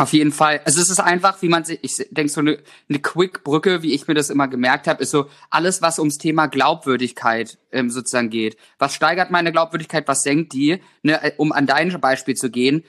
Auf 0.00 0.12
jeden 0.12 0.30
Fall. 0.30 0.60
Also 0.64 0.80
es 0.80 0.90
ist 0.90 1.00
einfach, 1.00 1.42
wie 1.42 1.48
man 1.48 1.64
sich, 1.64 1.80
ich 1.82 1.96
denke, 2.12 2.32
so 2.32 2.40
eine, 2.40 2.58
eine 2.88 3.00
Quick-Brücke, 3.00 3.82
wie 3.82 3.94
ich 3.94 4.06
mir 4.06 4.14
das 4.14 4.30
immer 4.30 4.46
gemerkt 4.46 4.86
habe, 4.86 5.02
ist 5.02 5.10
so 5.10 5.26
alles, 5.50 5.82
was 5.82 5.98
ums 5.98 6.18
Thema 6.18 6.46
Glaubwürdigkeit 6.46 7.58
ähm, 7.72 7.90
sozusagen 7.90 8.30
geht. 8.30 8.56
Was 8.78 8.94
steigert 8.94 9.32
meine 9.32 9.50
Glaubwürdigkeit, 9.50 10.06
was 10.06 10.22
senkt 10.22 10.52
die? 10.52 10.80
Ne, 11.02 11.20
äh, 11.20 11.32
um 11.36 11.50
an 11.50 11.66
dein 11.66 12.00
Beispiel 12.00 12.36
zu 12.36 12.48
gehen, 12.48 12.84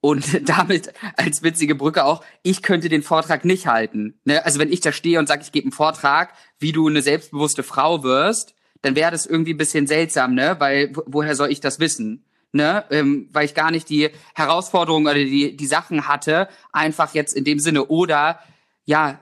und 0.00 0.48
damit 0.48 0.92
als 1.16 1.42
witzige 1.42 1.74
Brücke 1.74 2.04
auch, 2.04 2.22
ich 2.42 2.62
könnte 2.62 2.88
den 2.88 3.02
Vortrag 3.02 3.44
nicht 3.44 3.66
halten. 3.66 4.20
Ne? 4.24 4.44
Also 4.44 4.60
wenn 4.60 4.70
ich 4.70 4.80
da 4.80 4.92
stehe 4.92 5.18
und 5.18 5.26
sage, 5.26 5.42
ich 5.42 5.50
gebe 5.50 5.64
einen 5.64 5.72
Vortrag, 5.72 6.34
wie 6.58 6.72
du 6.72 6.86
eine 6.86 7.00
selbstbewusste 7.00 7.62
Frau 7.62 8.04
wirst, 8.04 8.54
dann 8.82 8.96
wäre 8.96 9.10
das 9.10 9.24
irgendwie 9.24 9.54
ein 9.54 9.58
bisschen 9.58 9.86
seltsam, 9.86 10.34
ne? 10.34 10.56
Weil 10.58 10.92
woher 11.06 11.34
soll 11.34 11.50
ich 11.50 11.60
das 11.60 11.80
wissen? 11.80 12.26
Ne? 12.54 12.84
Ähm, 12.90 13.28
weil 13.32 13.46
ich 13.46 13.54
gar 13.54 13.72
nicht 13.72 13.88
die 13.88 14.10
Herausforderungen 14.34 15.06
oder 15.06 15.16
die, 15.16 15.56
die 15.56 15.66
Sachen 15.66 16.06
hatte, 16.06 16.48
einfach 16.72 17.12
jetzt 17.12 17.34
in 17.34 17.42
dem 17.42 17.58
Sinne. 17.58 17.86
Oder 17.86 18.38
ja, 18.84 19.18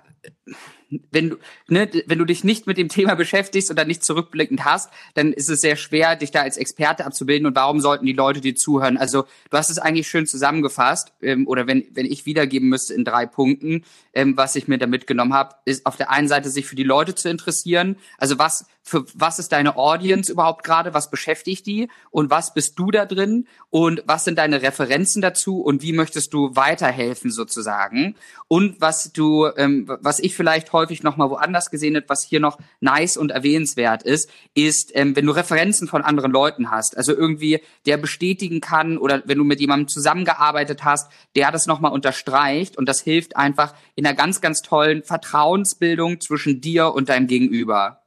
wenn 1.11 1.31
du, 1.31 1.37
ne, 1.69 1.89
wenn 2.07 2.19
du 2.19 2.25
dich 2.25 2.45
nicht 2.45 2.67
mit 2.67 2.77
dem 2.77 2.89
Thema 2.89 3.15
beschäftigst 3.15 3.71
oder 3.71 3.85
nicht 3.85 4.05
zurückblickend 4.05 4.65
hast, 4.65 4.91
dann 5.15 5.33
ist 5.33 5.49
es 5.49 5.61
sehr 5.61 5.77
schwer, 5.77 6.17
dich 6.17 6.31
da 6.31 6.43
als 6.43 6.57
Experte 6.57 7.07
abzubilden. 7.07 7.47
Und 7.47 7.57
warum 7.57 7.81
sollten 7.81 8.05
die 8.05 8.13
Leute 8.13 8.41
dir 8.41 8.55
zuhören? 8.55 8.99
Also 8.99 9.25
du 9.51 9.57
hast 9.57 9.71
es 9.71 9.79
eigentlich 9.79 10.09
schön 10.09 10.27
zusammengefasst, 10.27 11.13
ähm, 11.23 11.47
oder 11.47 11.67
wenn, 11.67 11.87
wenn 11.93 12.07
ich 12.07 12.27
wiedergeben 12.27 12.69
müsste 12.69 12.95
in 12.95 13.05
drei 13.05 13.27
Punkten, 13.27 13.85
ähm, 14.13 14.37
was 14.37 14.57
ich 14.57 14.69
mir 14.69 14.79
da 14.79 14.87
mitgenommen 14.87 15.33
habe, 15.33 15.55
ist 15.65 15.87
auf 15.87 15.97
der 15.97 16.11
einen 16.11 16.29
Seite 16.29 16.51
sich 16.51 16.67
für 16.67 16.77
die 16.77 16.83
Leute 16.83 17.15
zu 17.15 17.31
interessieren. 17.31 17.97
Also 18.19 18.39
was 18.39 18.67
für 18.83 19.05
was 19.15 19.39
ist 19.39 19.53
deine 19.53 19.77
Audience 19.77 20.31
überhaupt 20.31 20.65
gerade? 20.65 20.93
Was 20.93 21.11
beschäftigt 21.11 21.67
die? 21.67 21.89
Und 22.11 22.31
was 22.31 22.53
bist 22.53 22.79
du 22.79 22.91
da 22.91 23.07
drin? 23.07 23.47
Und 23.71 24.03
was 24.07 24.25
sind 24.25 24.39
deine 24.39 24.61
Referenzen 24.61 25.23
dazu? 25.23 25.61
Und 25.61 25.83
wie 25.83 25.93
möchtest 25.93 26.35
du 26.35 26.57
weiterhelfen 26.57 27.31
sozusagen? 27.31 28.17
Und 28.49 28.81
was 28.81 29.13
du, 29.13 29.47
ähm, 29.57 29.87
was 30.01 30.19
ich 30.19 30.35
vielleicht 30.35 30.73
häufig 30.73 31.03
noch 31.03 31.17
mal 31.17 31.31
woanders 31.31 31.71
gesehen 31.71 31.97
habe, 31.97 32.09
was 32.09 32.23
hier 32.25 32.41
noch 32.41 32.59
nice 32.81 33.17
und 33.17 33.31
erwähnenswert 33.31 34.03
ist, 34.03 34.29
ist, 34.55 34.91
ähm, 34.95 35.15
wenn 35.15 35.27
du 35.27 35.33
Referenzen 35.33 35.87
von 35.87 36.03
anderen 36.03 36.33
Leuten 36.33 36.71
hast, 36.71 36.97
also 36.97 37.15
irgendwie 37.15 37.61
der 37.87 37.97
bestätigen 37.97 38.61
kann 38.61 38.99
oder 38.99 39.23
wenn 39.27 39.39
du 39.39 39.45
mit 39.45 39.61
jemandem 39.61 39.89
zusammengearbeitet 39.89 40.85
hast, 40.85 41.11
der 41.37 41.53
das 41.53 41.67
noch 41.67 41.81
mal 41.81 41.89
unterstreicht 41.89 42.77
und 42.77 42.89
das 42.89 43.01
hilft 43.01 43.37
einfach 43.37 43.75
in 43.95 44.05
einer 44.05 44.17
ganz, 44.17 44.41
ganz 44.41 44.61
tollen 44.61 45.03
Vertrauensbildung 45.03 46.21
zwischen 46.21 46.61
dir 46.61 46.93
und 46.93 47.09
deinem 47.09 47.29
Gegenüber. 47.29 48.02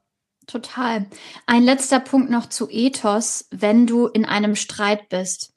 Total. 0.47 1.05
Ein 1.47 1.63
letzter 1.63 1.99
Punkt 1.99 2.29
noch 2.29 2.47
zu 2.47 2.69
Ethos, 2.69 3.47
wenn 3.51 3.87
du 3.87 4.07
in 4.07 4.25
einem 4.25 4.55
Streit 4.55 5.09
bist. 5.09 5.53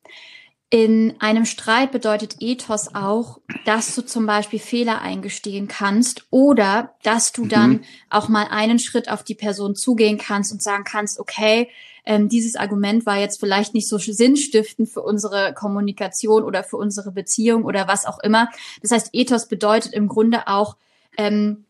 In 0.70 1.14
einem 1.18 1.46
Streit 1.46 1.92
bedeutet 1.92 2.36
Ethos 2.40 2.94
auch, 2.94 3.40
dass 3.64 3.94
du 3.94 4.02
zum 4.02 4.26
Beispiel 4.26 4.58
Fehler 4.58 5.00
eingestehen 5.00 5.66
kannst 5.66 6.26
oder 6.30 6.94
dass 7.02 7.32
du 7.32 7.44
mhm. 7.44 7.48
dann 7.48 7.80
auch 8.10 8.28
mal 8.28 8.48
einen 8.50 8.78
Schritt 8.78 9.10
auf 9.10 9.24
die 9.24 9.34
Person 9.34 9.74
zugehen 9.74 10.18
kannst 10.18 10.52
und 10.52 10.62
sagen 10.62 10.84
kannst, 10.84 11.20
okay, 11.20 11.70
ähm, 12.04 12.28
dieses 12.28 12.56
Argument 12.56 13.06
war 13.06 13.18
jetzt 13.18 13.40
vielleicht 13.40 13.72
nicht 13.72 13.88
so 13.88 13.96
sinnstiftend 13.98 14.90
für 14.90 15.02
unsere 15.02 15.54
Kommunikation 15.54 16.42
oder 16.42 16.64
für 16.64 16.76
unsere 16.76 17.12
Beziehung 17.12 17.64
oder 17.64 17.88
was 17.88 18.04
auch 18.04 18.18
immer. 18.18 18.48
Das 18.82 18.90
heißt, 18.90 19.10
Ethos 19.12 19.48
bedeutet 19.48 19.94
im 19.94 20.08
Grunde 20.08 20.48
auch, 20.48 20.76
ähm, 21.16 21.64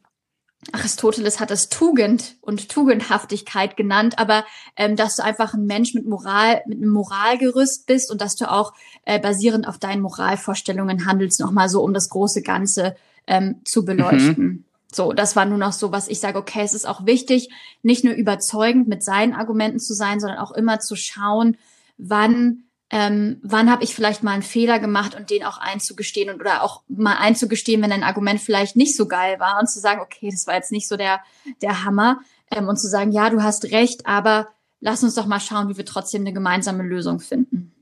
Aristoteles 0.73 1.41
hat 1.41 1.51
es 1.51 1.69
Tugend 1.69 2.37
und 2.41 2.69
Tugendhaftigkeit 2.69 3.77
genannt, 3.77 4.19
aber 4.19 4.45
ähm, 4.77 4.97
dass 4.97 5.17
du 5.17 5.25
einfach 5.25 5.55
ein 5.55 5.67
Mensch 5.67 5.95
mit 5.95 6.07
Moral, 6.07 6.63
mit 6.67 6.79
einem 6.79 6.91
Moralgerüst 6.91 7.87
bist 7.87 8.11
und 8.11 8.21
dass 8.21 8.35
du 8.35 8.51
auch 8.51 8.75
äh, 9.05 9.21
basierend 9.21 9.69
auf 9.69 9.79
deinen 9.79 10.03
Moralvorstellungen 10.03 11.07
handelst, 11.07 11.41
nochmal 11.41 11.69
so, 11.69 11.83
um 11.83 11.95
das 11.95 12.09
große 12.09 12.43
Ganze 12.43 12.97
ähm, 13.27 13.61
zu 13.65 13.85
beleuchten. 13.85 14.45
Mhm. 14.45 14.65
So, 14.93 15.13
das 15.13 15.37
war 15.37 15.45
nur 15.45 15.59
noch 15.59 15.73
so, 15.73 15.93
was 15.93 16.09
ich 16.09 16.19
sage, 16.19 16.39
okay, 16.39 16.63
es 16.65 16.75
ist 16.75 16.89
auch 16.89 17.07
wichtig, 17.07 17.51
nicht 17.83 18.05
nur 18.05 18.15
überzeugend 18.15 18.89
mit 18.89 19.05
seinen 19.05 19.35
Argumenten 19.35 19.79
zu 19.79 19.95
sein, 19.95 20.19
sondern 20.19 20.39
auch 20.39 20.53
immer 20.53 20.81
zu 20.81 20.97
schauen, 20.97 21.57
wann 21.99 22.65
ähm, 22.91 23.39
wann 23.43 23.71
habe 23.71 23.85
ich 23.85 23.95
vielleicht 23.95 24.23
mal 24.23 24.33
einen 24.33 24.43
Fehler 24.43 24.79
gemacht 24.79 25.15
und 25.15 25.31
den 25.31 25.45
auch 25.45 25.59
einzugestehen 25.59 26.31
und 26.31 26.41
oder 26.41 26.63
auch 26.63 26.83
mal 26.89 27.17
einzugestehen, 27.17 27.83
wenn 27.83 27.93
ein 27.93 28.03
Argument 28.03 28.41
vielleicht 28.41 28.77
nicht 28.77 28.97
so 28.97 29.07
geil 29.07 29.39
war 29.39 29.59
und 29.61 29.69
zu 29.69 29.79
sagen, 29.79 30.01
okay, 30.01 30.31
das 30.31 30.47
war 30.47 30.55
jetzt 30.55 30.73
nicht 30.73 30.89
so 30.89 30.97
der, 30.97 31.21
der 31.61 31.85
Hammer 31.85 32.21
ähm, 32.51 32.67
und 32.67 32.79
zu 32.79 32.89
sagen, 32.89 33.13
ja, 33.13 33.29
du 33.29 33.43
hast 33.43 33.67
recht, 33.67 34.07
aber 34.07 34.49
lass 34.81 35.03
uns 35.03 35.15
doch 35.15 35.27
mal 35.27 35.41
schauen, 35.41 35.69
wie 35.69 35.77
wir 35.77 35.85
trotzdem 35.85 36.23
eine 36.23 36.33
gemeinsame 36.33 36.83
Lösung 36.83 37.21
finden. 37.21 37.73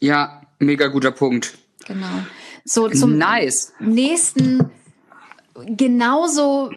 Ja, 0.00 0.42
mega 0.58 0.88
guter 0.88 1.12
Punkt. 1.12 1.56
Genau. 1.86 2.06
So 2.66 2.88
zum 2.88 3.16
nice. 3.16 3.72
nächsten 3.78 4.70
genauso 5.66 6.70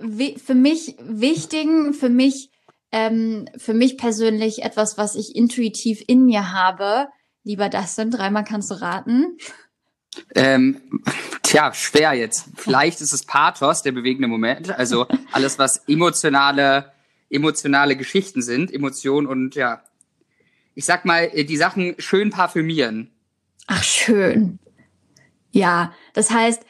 für 0.43 0.55
mich 0.55 0.95
wichtigen, 1.01 1.93
für 1.93 2.09
mich 2.09 2.51
ähm, 2.91 3.47
für 3.57 3.73
mich 3.73 3.97
persönlich 3.97 4.63
etwas, 4.63 4.97
was 4.97 5.15
ich 5.15 5.35
intuitiv 5.35 6.01
in 6.07 6.25
mir 6.25 6.53
habe, 6.53 7.09
Lieber 7.47 7.69
Dustin, 7.69 8.11
dreimal 8.11 8.43
kannst 8.43 8.71
du 8.71 8.81
raten. 8.81 9.37
Ähm, 10.35 10.81
tja, 11.43 11.73
schwer 11.73 12.11
jetzt. 12.11 12.43
Vielleicht 12.57 12.99
ist 12.99 13.13
es 13.13 13.23
Pathos, 13.23 13.83
der 13.83 13.93
bewegende 13.93 14.27
Moment. 14.27 14.69
Also 14.77 15.07
alles, 15.31 15.57
was 15.57 15.77
emotionale, 15.87 16.91
emotionale 17.29 17.95
Geschichten 17.95 18.41
sind, 18.41 18.69
Emotionen 18.73 19.27
und 19.27 19.55
ja, 19.55 19.81
ich 20.75 20.83
sag 20.83 21.05
mal, 21.05 21.29
die 21.29 21.55
Sachen 21.55 21.95
schön 21.99 22.31
parfümieren. 22.31 23.11
Ach, 23.67 23.81
schön. 23.81 24.59
Ja, 25.51 25.93
das 26.11 26.29
heißt, 26.29 26.65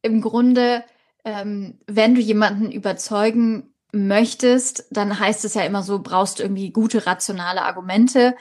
im 0.00 0.22
Grunde, 0.22 0.82
ähm, 1.26 1.78
wenn 1.86 2.14
du 2.14 2.22
jemanden 2.22 2.72
überzeugen 2.72 3.74
möchtest, 3.92 4.86
dann 4.92 5.18
heißt 5.18 5.44
es 5.44 5.52
ja 5.52 5.64
immer 5.64 5.82
so, 5.82 5.98
brauchst 5.98 6.38
du 6.38 6.42
irgendwie 6.42 6.70
gute 6.70 7.04
rationale 7.04 7.60
Argumente. 7.60 8.34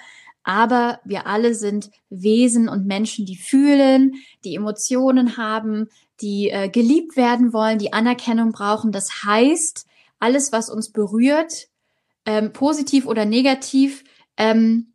Aber 0.43 0.99
wir 1.05 1.27
alle 1.27 1.53
sind 1.53 1.91
Wesen 2.09 2.67
und 2.67 2.85
Menschen, 2.85 3.25
die 3.25 3.35
fühlen, 3.35 4.15
die 4.43 4.55
Emotionen 4.55 5.37
haben, 5.37 5.87
die 6.21 6.49
äh, 6.49 6.69
geliebt 6.69 7.15
werden 7.15 7.53
wollen, 7.53 7.79
die 7.79 7.93
Anerkennung 7.93 8.51
brauchen. 8.51 8.91
Das 8.91 9.23
heißt, 9.23 9.85
alles, 10.19 10.51
was 10.51 10.69
uns 10.69 10.91
berührt, 10.91 11.67
ähm, 12.25 12.53
positiv 12.53 13.05
oder 13.05 13.25
negativ, 13.25 14.03
ähm, 14.37 14.91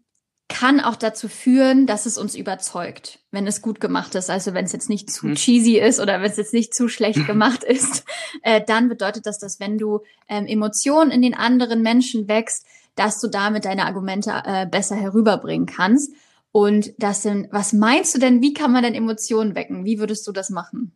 kann 0.49 0.81
auch 0.81 0.95
dazu 0.95 1.29
führen, 1.29 1.87
dass 1.87 2.07
es 2.07 2.19
uns 2.19 2.37
überzeugt, 2.37 3.19
wenn 3.33 3.49
es 3.49 3.63
gut 3.63 3.81
gemacht 3.81 4.15
ist. 4.15 4.31
Also 4.31 4.55
wenn 4.55 4.65
es 4.65 4.73
jetzt 4.73 4.89
nicht 4.89 5.11
zu 5.11 5.27
mhm. 5.27 5.35
cheesy 5.35 5.79
ist 5.79 5.99
oder 5.99 6.21
wenn 6.21 6.31
es 6.31 6.37
jetzt 6.37 6.55
nicht 6.55 6.73
zu 6.73 6.89
schlecht 6.89 7.27
gemacht 7.27 7.65
ist, 7.65 8.05
äh, 8.43 8.61
dann 8.65 8.89
bedeutet 8.89 9.27
das, 9.27 9.39
dass 9.39 9.59
wenn 9.59 9.77
du 9.77 10.01
ähm, 10.29 10.47
Emotionen 10.47 11.11
in 11.11 11.23
den 11.23 11.35
anderen 11.35 11.83
Menschen 11.83 12.29
wächst, 12.29 12.65
dass 12.97 13.21
du 13.21 13.29
damit 13.29 13.65
deine 13.65 13.87
Argumente 13.87 14.43
äh, 14.45 14.67
besser 14.67 14.97
herüberbringen 14.97 15.67
kannst. 15.67 16.13
Und 16.51 16.93
das 16.99 17.23
sind, 17.23 17.49
was 17.53 17.73
meinst 17.73 18.15
du 18.15 18.19
denn, 18.19 18.41
wie 18.43 18.55
kann 18.55 18.73
man 18.73 18.83
denn 18.83 18.95
Emotionen 18.95 19.55
wecken? 19.55 19.85
Wie 19.85 19.99
würdest 19.99 20.27
du 20.27 20.33
das 20.33 20.51
machen? 20.51 20.93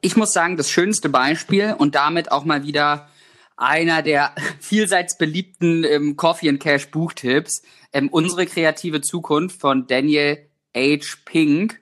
Ich 0.00 0.16
muss 0.16 0.32
sagen, 0.32 0.56
das 0.56 0.70
schönste 0.70 1.08
Beispiel 1.08 1.74
und 1.76 1.96
damit 1.96 2.30
auch 2.30 2.44
mal 2.44 2.62
wieder 2.62 3.08
einer 3.56 4.02
der 4.02 4.34
vielseits 4.60 5.18
beliebten 5.18 5.84
ähm, 5.84 6.16
Coffee 6.16 6.48
and 6.48 6.60
Cash 6.60 6.90
Buchtipps, 6.90 7.62
ähm, 7.92 8.08
unsere 8.08 8.46
kreative 8.46 9.00
Zukunft 9.00 9.60
von 9.60 9.86
Daniel 9.86 10.38
H. 10.76 11.16
Pink 11.24 11.80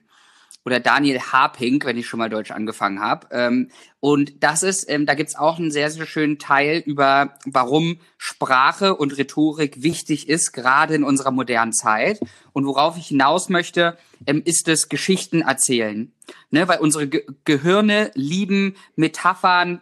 oder 0.67 0.81
Daniel 0.81 1.21
Harping, 1.21 1.81
wenn 1.85 1.95
ich 1.95 2.07
schon 2.07 2.17
mal 2.17 2.29
Deutsch 2.29 2.51
angefangen 2.51 2.99
habe. 2.99 3.27
Ähm, 3.31 3.71
und 4.01 4.43
das 4.43 4.63
ist, 4.63 4.83
ähm, 4.89 5.05
da 5.05 5.13
gibt's 5.13 5.37
auch 5.37 5.57
einen 5.59 5.71
sehr, 5.71 5.89
sehr 5.89 6.05
schönen 6.05 6.39
Teil 6.39 6.83
über, 6.85 7.35
warum 7.45 8.01
Sprache 8.17 8.93
und 8.93 9.17
Rhetorik 9.17 9.81
wichtig 9.81 10.27
ist, 10.27 10.51
gerade 10.51 10.93
in 10.93 11.05
unserer 11.05 11.31
modernen 11.31 11.71
Zeit. 11.71 12.19
Und 12.51 12.65
worauf 12.65 12.97
ich 12.97 13.07
hinaus 13.07 13.47
möchte, 13.47 13.97
ähm, 14.25 14.41
ist 14.43 14.67
es 14.67 14.89
Geschichten 14.89 15.39
erzählen. 15.39 16.11
Ne, 16.51 16.67
weil 16.67 16.79
unsere 16.79 17.07
Ge 17.07 17.25
Gehirne 17.45 18.11
lieben 18.13 18.75
Metaphern, 18.97 19.81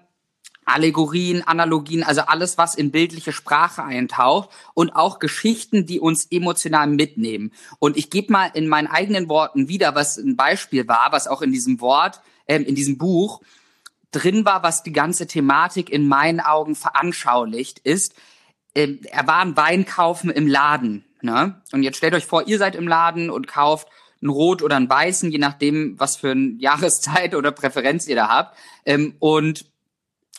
Allegorien, 0.66 1.44
Analogien, 1.44 2.04
also 2.04 2.22
alles, 2.22 2.58
was 2.58 2.76
in 2.76 2.92
bildliche 2.92 3.32
Sprache 3.32 3.84
eintaucht 3.84 4.50
und 4.74 4.96
auch 4.96 5.20
Geschichten, 5.20 5.86
die 5.86 6.00
uns 6.00 6.26
emotional 6.32 6.88
mitnehmen. 6.88 7.52
Und 7.80 7.98
ich 7.98 8.10
gebe 8.10 8.34
mal 8.34 8.52
in 8.54 8.68
meinen 8.68 8.88
eigenen 8.88 9.30
Worten 9.30 9.68
wieder, 9.68 9.96
was 9.96 10.18
ein 10.18 10.36
Beispiel 10.36 10.88
war, 10.88 11.12
was 11.12 11.28
auch 11.28 11.42
in 11.42 11.52
diesem 11.52 11.80
Wort, 11.82 12.20
ähm, 12.48 12.66
in 12.66 12.76
diesem 12.76 12.98
Buch 12.98 13.42
drin 14.12 14.46
war, 14.46 14.64
was 14.64 14.84
die 14.84 14.94
ganze 14.94 15.28
Thematik 15.28 15.90
in 15.90 16.08
meinen 16.08 16.40
Augen 16.40 16.76
veranschaulicht, 16.76 17.80
ist, 17.80 18.16
ähm, 18.74 19.00
er 19.12 19.28
war 19.28 19.40
ein 19.40 19.58
Wein 19.58 19.86
kaufen 19.86 20.30
im 20.30 20.48
Laden. 20.48 21.06
Ne? 21.22 21.62
Und 21.72 21.84
jetzt 21.84 21.98
stellt 21.98 22.14
euch 22.14 22.26
vor, 22.26 22.48
ihr 22.48 22.58
seid 22.58 22.76
im 22.76 22.88
Laden 22.88 23.30
und 23.30 23.48
kauft 23.48 23.88
einen 24.22 24.30
Rot 24.30 24.62
oder 24.62 24.76
einen 24.76 24.90
Weißen, 24.90 25.32
je 25.32 25.38
nachdem, 25.38 26.00
was 26.00 26.16
für 26.16 26.32
eine 26.32 26.56
Jahreszeit 26.60 27.36
oder 27.36 27.52
Präferenz 27.52 28.08
ihr 28.08 28.16
da 28.16 28.30
habt. 28.30 28.58
Ähm, 28.86 29.16
und 29.20 29.66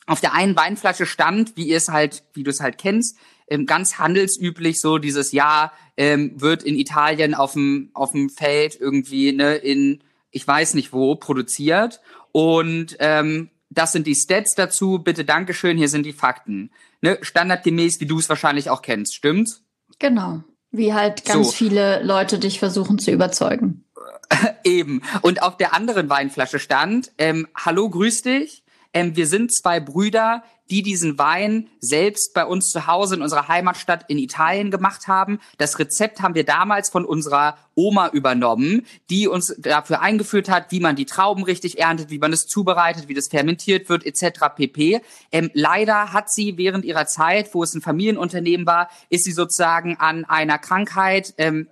auf 0.07 0.21
der 0.21 0.35
einen 0.35 0.57
Weinflasche 0.57 1.07
stand, 1.07 1.57
wie 1.57 1.69
ihr 1.69 1.77
es 1.77 1.89
halt, 1.89 2.23
wie 2.33 2.45
du 2.45 2.51
es 2.51 2.61
halt 2.61 2.79
kennst, 2.79 3.17
ähm, 3.49 3.67
ganz 3.67 3.99
handelsüblich 3.99 4.81
so 4.81 4.99
dieses 4.99 5.33
Jahr 5.33 5.73
ähm, 5.97 6.41
wird 6.41 6.63
in 6.63 6.77
Italien 6.77 7.35
auf 7.35 7.53
dem 7.53 7.91
auf 7.95 8.13
dem 8.13 8.31
Feld 8.31 8.79
irgendwie 8.81 9.33
ne 9.33 9.57
in 9.57 10.03
ich 10.31 10.47
weiß 10.47 10.75
nicht 10.75 10.93
wo 10.93 11.15
produziert 11.17 12.01
und 12.33 12.97
ähm, 13.01 13.51
das 13.71 13.93
sind 13.93 14.07
die 14.07 14.15
Stats 14.15 14.55
dazu. 14.55 15.01
Bitte 15.01 15.25
Dankeschön. 15.25 15.77
Hier 15.77 15.89
sind 15.89 16.07
die 16.07 16.13
Fakten. 16.13 16.71
Ne, 17.01 17.19
standardgemäß, 17.21 18.01
wie 18.01 18.07
du 18.07 18.19
es 18.19 18.29
wahrscheinlich 18.29 18.71
auch 18.71 18.81
kennst, 18.81 19.15
stimmt's? 19.15 19.65
Genau. 19.99 20.43
Wie 20.71 20.95
halt 20.95 21.25
ganz 21.25 21.49
so. 21.49 21.53
viele 21.53 22.03
Leute 22.03 22.39
dich 22.39 22.59
versuchen 22.59 22.99
zu 22.99 23.11
überzeugen. 23.11 23.85
Eben. 24.65 25.03
Und 25.23 25.43
auf 25.43 25.57
der 25.57 25.75
anderen 25.75 26.09
Weinflasche 26.09 26.59
stand, 26.59 27.13
ähm, 27.19 27.49
hallo, 27.55 27.89
grüß 27.91 28.23
dich 28.23 28.65
ähm, 28.97 29.15
wir 29.15 29.27
sind 29.27 29.55
zwei 29.55 29.79
Brüder, 29.79 30.43
die 30.71 30.83
diesen 30.83 31.19
Wein 31.19 31.69
selbst 31.81 32.33
bei 32.33 32.47
uns 32.47 32.71
zu 32.71 32.87
Hause 32.87 33.17
in 33.17 33.21
unserer 33.21 33.47
Heimatstadt 33.47 34.07
in 34.09 34.17
Italien 34.17 34.71
gemacht 34.71 35.07
haben. 35.07 35.39
Das 35.59 35.79
Rezept 35.79 36.23
haben 36.23 36.35
wir 36.35 36.45
damals 36.45 36.89
von 36.89 37.05
unserer 37.05 37.59
Oma 37.75 38.09
übernommen, 38.09 38.87
die 39.11 39.29
uns 39.29 39.55
dafür 39.59 40.01
eingeführt 40.01 40.49
hat, 40.49 40.73
wie 40.73 40.81
man 40.81 40.97
die 40.97 41.05
Trauben 41.05 41.45
richtig 41.45 41.79
erntet, 41.79 42.09
wie 42.09 42.19
man 42.19 42.33
es 42.33 42.47
zubereitet, 42.47 43.07
wie 43.07 43.15
das 43.15 43.29
fermentiert 43.29 43.91
wird, 43.91 44.07
etc. 44.07 44.47
pp. 44.57 45.03
Ähm, 45.31 45.51
leider 45.53 46.15
hat 46.15 46.31
sie 46.31 46.57
während 46.57 46.87
ihrer 46.87 47.07
Zeit, 47.07 47.53
wo 47.53 47.63
es 47.63 47.75
ein 47.75 47.83
Familienunternehmen 47.83 48.67
war, 48.67 48.89
ist 49.11 49.25
sie 49.25 49.33
sozusagen 49.33 49.97
an 49.99 50.25
einer 50.25 50.57
Krankheit 50.57 51.35
ähm, 51.37 51.69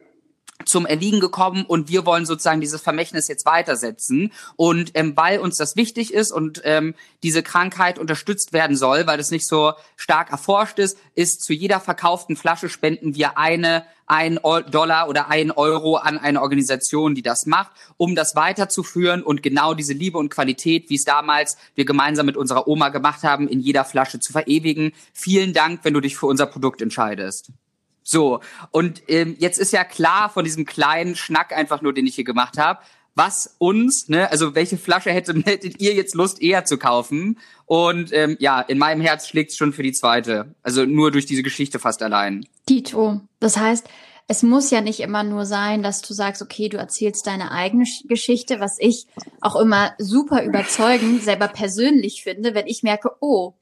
zum 0.64 0.86
Erliegen 0.86 1.20
gekommen 1.20 1.64
und 1.64 1.88
wir 1.88 2.06
wollen 2.06 2.26
sozusagen 2.26 2.60
dieses 2.60 2.80
Vermächtnis 2.80 3.28
jetzt 3.28 3.46
weitersetzen. 3.46 4.32
Und 4.56 4.92
ähm, 4.94 5.16
weil 5.16 5.38
uns 5.38 5.56
das 5.56 5.76
wichtig 5.76 6.12
ist 6.12 6.32
und 6.32 6.60
ähm, 6.64 6.94
diese 7.22 7.42
Krankheit 7.42 7.98
unterstützt 7.98 8.52
werden 8.52 8.76
soll, 8.76 9.06
weil 9.06 9.18
das 9.18 9.30
nicht 9.30 9.46
so 9.46 9.72
stark 9.96 10.30
erforscht 10.30 10.78
ist, 10.78 10.98
ist 11.14 11.42
zu 11.42 11.52
jeder 11.52 11.80
verkauften 11.80 12.36
Flasche 12.36 12.68
spenden 12.68 13.14
wir 13.14 13.38
eine 13.38 13.84
ein 14.06 14.38
Dollar 14.70 15.08
oder 15.08 15.28
ein 15.28 15.50
Euro 15.50 15.96
an 15.96 16.18
eine 16.18 16.42
Organisation, 16.42 17.14
die 17.14 17.22
das 17.22 17.46
macht, 17.46 17.72
um 17.96 18.14
das 18.14 18.36
weiterzuführen 18.36 19.22
und 19.22 19.42
genau 19.42 19.74
diese 19.74 19.92
Liebe 19.92 20.18
und 20.18 20.28
Qualität, 20.28 20.90
wie 20.90 20.96
es 20.96 21.04
damals 21.04 21.56
wir 21.74 21.84
gemeinsam 21.84 22.26
mit 22.26 22.36
unserer 22.36 22.68
Oma 22.68 22.90
gemacht 22.90 23.22
haben, 23.22 23.48
in 23.48 23.60
jeder 23.60 23.84
Flasche 23.84 24.20
zu 24.20 24.32
verewigen. 24.32 24.92
Vielen 25.12 25.52
Dank, 25.52 25.80
wenn 25.84 25.94
du 25.94 26.00
dich 26.00 26.16
für 26.16 26.26
unser 26.26 26.46
Produkt 26.46 26.82
entscheidest. 26.82 27.50
So, 28.04 28.40
und 28.70 29.02
ähm, 29.08 29.34
jetzt 29.38 29.58
ist 29.58 29.72
ja 29.72 29.82
klar 29.82 30.28
von 30.28 30.44
diesem 30.44 30.66
kleinen 30.66 31.16
Schnack 31.16 31.52
einfach 31.52 31.80
nur, 31.80 31.94
den 31.94 32.06
ich 32.06 32.14
hier 32.14 32.24
gemacht 32.24 32.58
habe, 32.58 32.80
was 33.14 33.54
uns, 33.58 34.08
ne, 34.08 34.30
also 34.30 34.54
welche 34.54 34.76
Flasche 34.76 35.10
hätte, 35.10 35.34
hättet 35.44 35.80
ihr 35.80 35.94
jetzt 35.94 36.14
Lust 36.14 36.42
eher 36.42 36.64
zu 36.64 36.78
kaufen? 36.78 37.38
Und 37.66 38.12
ähm, 38.12 38.36
ja, 38.40 38.60
in 38.60 38.78
meinem 38.78 39.00
Herz 39.00 39.26
schlägt 39.26 39.54
schon 39.54 39.72
für 39.72 39.82
die 39.82 39.92
zweite. 39.92 40.54
Also 40.62 40.84
nur 40.84 41.10
durch 41.10 41.26
diese 41.26 41.42
Geschichte 41.42 41.78
fast 41.78 42.02
allein. 42.02 42.46
Dito. 42.68 43.22
Das 43.40 43.56
heißt, 43.56 43.88
es 44.26 44.42
muss 44.42 44.70
ja 44.70 44.80
nicht 44.80 45.00
immer 45.00 45.22
nur 45.22 45.46
sein, 45.46 45.82
dass 45.82 46.02
du 46.02 46.14
sagst, 46.14 46.42
okay, 46.42 46.68
du 46.68 46.76
erzählst 46.76 47.26
deine 47.26 47.50
eigene 47.50 47.84
Geschichte, 48.04 48.58
was 48.58 48.76
ich 48.78 49.06
auch 49.40 49.56
immer 49.56 49.94
super 49.98 50.44
überzeugend 50.44 51.22
selber 51.22 51.48
persönlich 51.48 52.22
finde, 52.22 52.54
wenn 52.54 52.66
ich 52.66 52.82
merke, 52.82 53.10
oh, 53.20 53.54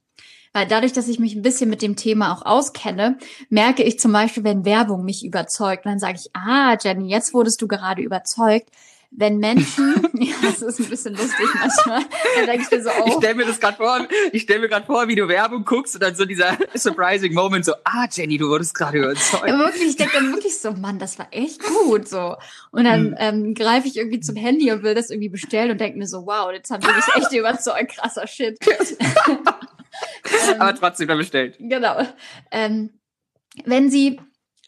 weil 0.53 0.67
dadurch, 0.67 0.93
dass 0.93 1.09
ich 1.09 1.19
mich 1.19 1.35
ein 1.35 1.43
bisschen 1.43 1.71
mit 1.71 1.83
dem 1.83 1.97
Thema 1.97 2.33
auch 2.33 2.45
auskenne, 2.45 3.19
merke 3.49 3.83
ich 3.83 3.99
zum 3.99 4.13
Beispiel, 4.13 4.45
wenn 4.45 4.65
Werbung 4.65 5.05
mich 5.05 5.25
überzeugt, 5.25 5.87
dann 5.87 5.99
sage 5.99 6.19
ich, 6.21 6.31
ah, 6.35 6.77
Jenny, 6.81 7.09
jetzt 7.09 7.33
wurdest 7.33 7.63
du 7.63 7.69
gerade 7.69 8.03
überzeugt. 8.03 8.69
Wenn 9.15 9.37
Menschen, 9.39 10.09
ja, 10.15 10.35
das 10.43 10.63
ist 10.63 10.81
ein 10.81 10.89
bisschen 10.89 11.15
lustig 11.15 11.47
manchmal, 11.55 12.03
dann 12.37 12.47
denke 12.47 12.63
ich 12.65 12.71
mir 12.71 12.83
so, 12.83 12.91
oh. 12.91 13.05
Ich 13.09 13.15
stelle 13.15 13.35
mir 13.35 13.45
das 13.45 13.61
gerade 13.61 13.77
vor, 13.77 14.07
ich 14.33 14.43
stelle 14.43 14.61
mir 14.61 14.69
gerade 14.69 14.87
vor, 14.87 15.07
wie 15.07 15.15
du 15.15 15.29
Werbung 15.29 15.67
guckst 15.67 15.95
und 15.95 16.03
dann 16.03 16.15
so 16.15 16.25
dieser 16.25 16.57
surprising 16.75 17.35
Moment 17.35 17.67
so, 17.67 17.75
ah, 17.85 18.07
Jenny, 18.11 18.39
du 18.39 18.49
wurdest 18.49 18.75
gerade 18.75 18.99
überzeugt. 18.99 19.47
Ja, 19.47 19.59
wirklich, 19.59 19.89
ich 19.89 19.97
denke 19.97 20.15
dann 20.15 20.33
wirklich 20.33 20.59
so, 20.59 20.73
Mann, 20.73 20.99
das 20.99 21.19
war 21.19 21.27
echt 21.31 21.63
gut, 21.63 22.09
so. 22.09 22.37
Und 22.71 22.85
dann 22.85 23.09
hm. 23.09 23.17
ähm, 23.19 23.55
greife 23.55 23.87
ich 23.87 23.99
irgendwie 23.99 24.21
zum 24.21 24.37
Handy 24.37 24.73
und 24.73 24.83
will 24.83 24.95
das 24.95 25.11
irgendwie 25.11 25.29
bestellen 25.29 25.73
und 25.73 25.81
denke 25.81 25.99
mir 25.99 26.07
so, 26.07 26.25
wow, 26.25 26.51
jetzt 26.51 26.71
haben 26.71 26.83
wir 26.83 26.95
mich 26.95 27.05
echt 27.17 27.33
überzeugt, 27.33 27.97
krasser 27.97 28.27
Shit. 28.27 28.59
ähm, 30.55 30.61
Aber 30.61 30.75
trotzdem 30.75 31.09
dann 31.09 31.19
bestellt. 31.19 31.57
Genau. 31.59 32.07
Ähm, 32.51 32.91
wenn 33.65 33.91
sie 33.91 34.19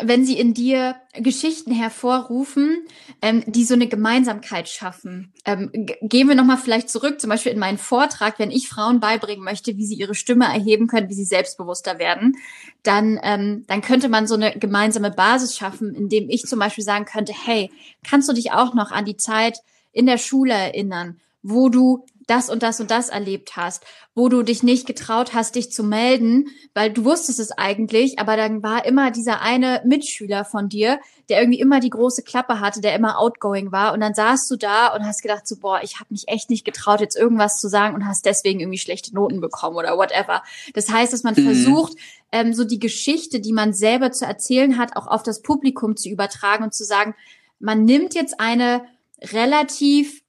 wenn 0.01 0.25
sie 0.25 0.39
in 0.39 0.55
dir 0.55 0.97
Geschichten 1.15 1.71
hervorrufen, 1.71 2.85
ähm, 3.23 3.45
die 3.47 3.65
so 3.65 3.75
eine 3.75 3.87
Gemeinsamkeit 3.87 4.69
schaffen. 4.69 5.33
Ähm, 5.45 5.71
gehen 6.03 6.27
wir 6.27 6.35
nochmal 6.35 6.57
vielleicht 6.57 6.91
zurück, 6.91 7.21
zum 7.21 7.31
Beispiel 7.31 7.53
in 7.53 7.61
meinen 7.61 7.79
Vortrag, 7.79 8.41
wenn 8.41 8.51
ich 8.51 8.69
Frauen 8.69 8.99
beibringen 8.99 9.45
möchte, 9.45 9.77
wie 9.77 9.87
sie 9.87 9.95
ihre 9.95 10.17
Stimme 10.17 10.47
erheben 10.47 10.89
können, 10.89 11.09
wie 11.11 11.15
sie 11.15 11.25
selbstbewusster 11.25 12.01
werden, 12.01 12.37
dann, 12.83 13.21
ähm, 13.23 13.65
dann 13.69 13.83
könnte 13.83 14.09
man 14.09 14.27
so 14.27 14.35
eine 14.35 14.59
gemeinsame 14.59 15.13
Basis 15.13 15.57
schaffen, 15.57 15.95
indem 15.95 16.29
ich 16.29 16.43
zum 16.43 16.59
Beispiel 16.59 16.85
sagen 16.85 17.05
könnte, 17.05 17.33
hey, 17.33 17.71
kannst 18.03 18.29
du 18.29 18.33
dich 18.33 18.51
auch 18.51 18.75
noch 18.75 18.91
an 18.91 19.05
die 19.05 19.17
Zeit 19.17 19.59
in 19.93 20.07
der 20.07 20.19
Schule 20.19 20.55
erinnern, 20.55 21.21
wo 21.43 21.69
du 21.69 22.05
das 22.27 22.49
und 22.49 22.63
das 22.63 22.81
und 22.81 22.91
das 22.91 23.09
erlebt 23.09 23.57
hast, 23.57 23.85
wo 24.15 24.29
du 24.29 24.43
dich 24.43 24.63
nicht 24.63 24.87
getraut 24.87 25.35
hast, 25.35 25.55
dich 25.55 25.73
zu 25.73 25.83
melden, 25.83 26.49
weil 26.73 26.93
du 26.93 27.05
wusstest 27.05 27.41
es 27.41 27.53
eigentlich, 27.53 28.19
aber 28.19 28.37
dann 28.37 28.63
war 28.63 28.87
immer 28.87 29.11
dieser 29.11 29.41
eine 29.41 29.83
Mitschüler 29.85 30.45
von 30.45 30.69
dir, 30.69 31.01
der 31.29 31.41
irgendwie 31.41 31.61
immer 31.61 31.81
die 31.81 31.91
große 31.91 32.23
Klappe 32.23 32.61
hatte, 32.61 32.81
der 32.81 32.95
immer 32.95 33.19
outgoing 33.19 33.73
war 33.73 33.93
und 33.93 34.01
dann 34.01 34.15
saßt 34.15 34.51
du 34.51 34.57
da 34.57 34.95
und 34.95 35.05
hast 35.05 35.23
gedacht 35.23 35.47
so, 35.47 35.57
boah, 35.57 35.81
ich 35.83 35.97
habe 35.97 36.07
mich 36.11 36.29
echt 36.29 36.51
nicht 36.51 36.65
getraut, 36.65 37.01
jetzt 37.01 37.17
irgendwas 37.17 37.59
zu 37.61 37.69
sagen 37.69 37.95
und 37.95 38.07
hast 38.07 38.25
deswegen 38.25 38.61
irgendwie 38.61 38.79
schlechte 38.79 39.15
Noten 39.15 39.41
bekommen 39.41 39.77
oder 39.77 39.97
whatever. 39.97 40.43
Das 40.75 40.91
heißt, 40.91 41.13
dass 41.13 41.23
man 41.23 41.35
mhm. 41.37 41.45
versucht, 41.45 41.95
ähm, 42.33 42.55
so 42.55 42.65
die 42.65 42.79
Geschichte, 42.79 43.41
die 43.41 43.53
man 43.53 43.73
selber 43.73 44.13
zu 44.13 44.25
erzählen 44.25 44.79
hat, 44.79 44.97
auch 44.97 45.07
auf 45.07 45.23
das 45.23 45.43
Publikum 45.43 45.97
zu 45.97 46.09
übertragen 46.09 46.65
und 46.65 46.75
zu 46.75 46.85
sagen, 46.85 47.15
man 47.59 47.85
nimmt 47.85 48.15
jetzt 48.15 48.41
eine 48.41 48.85
relativ 49.33 50.24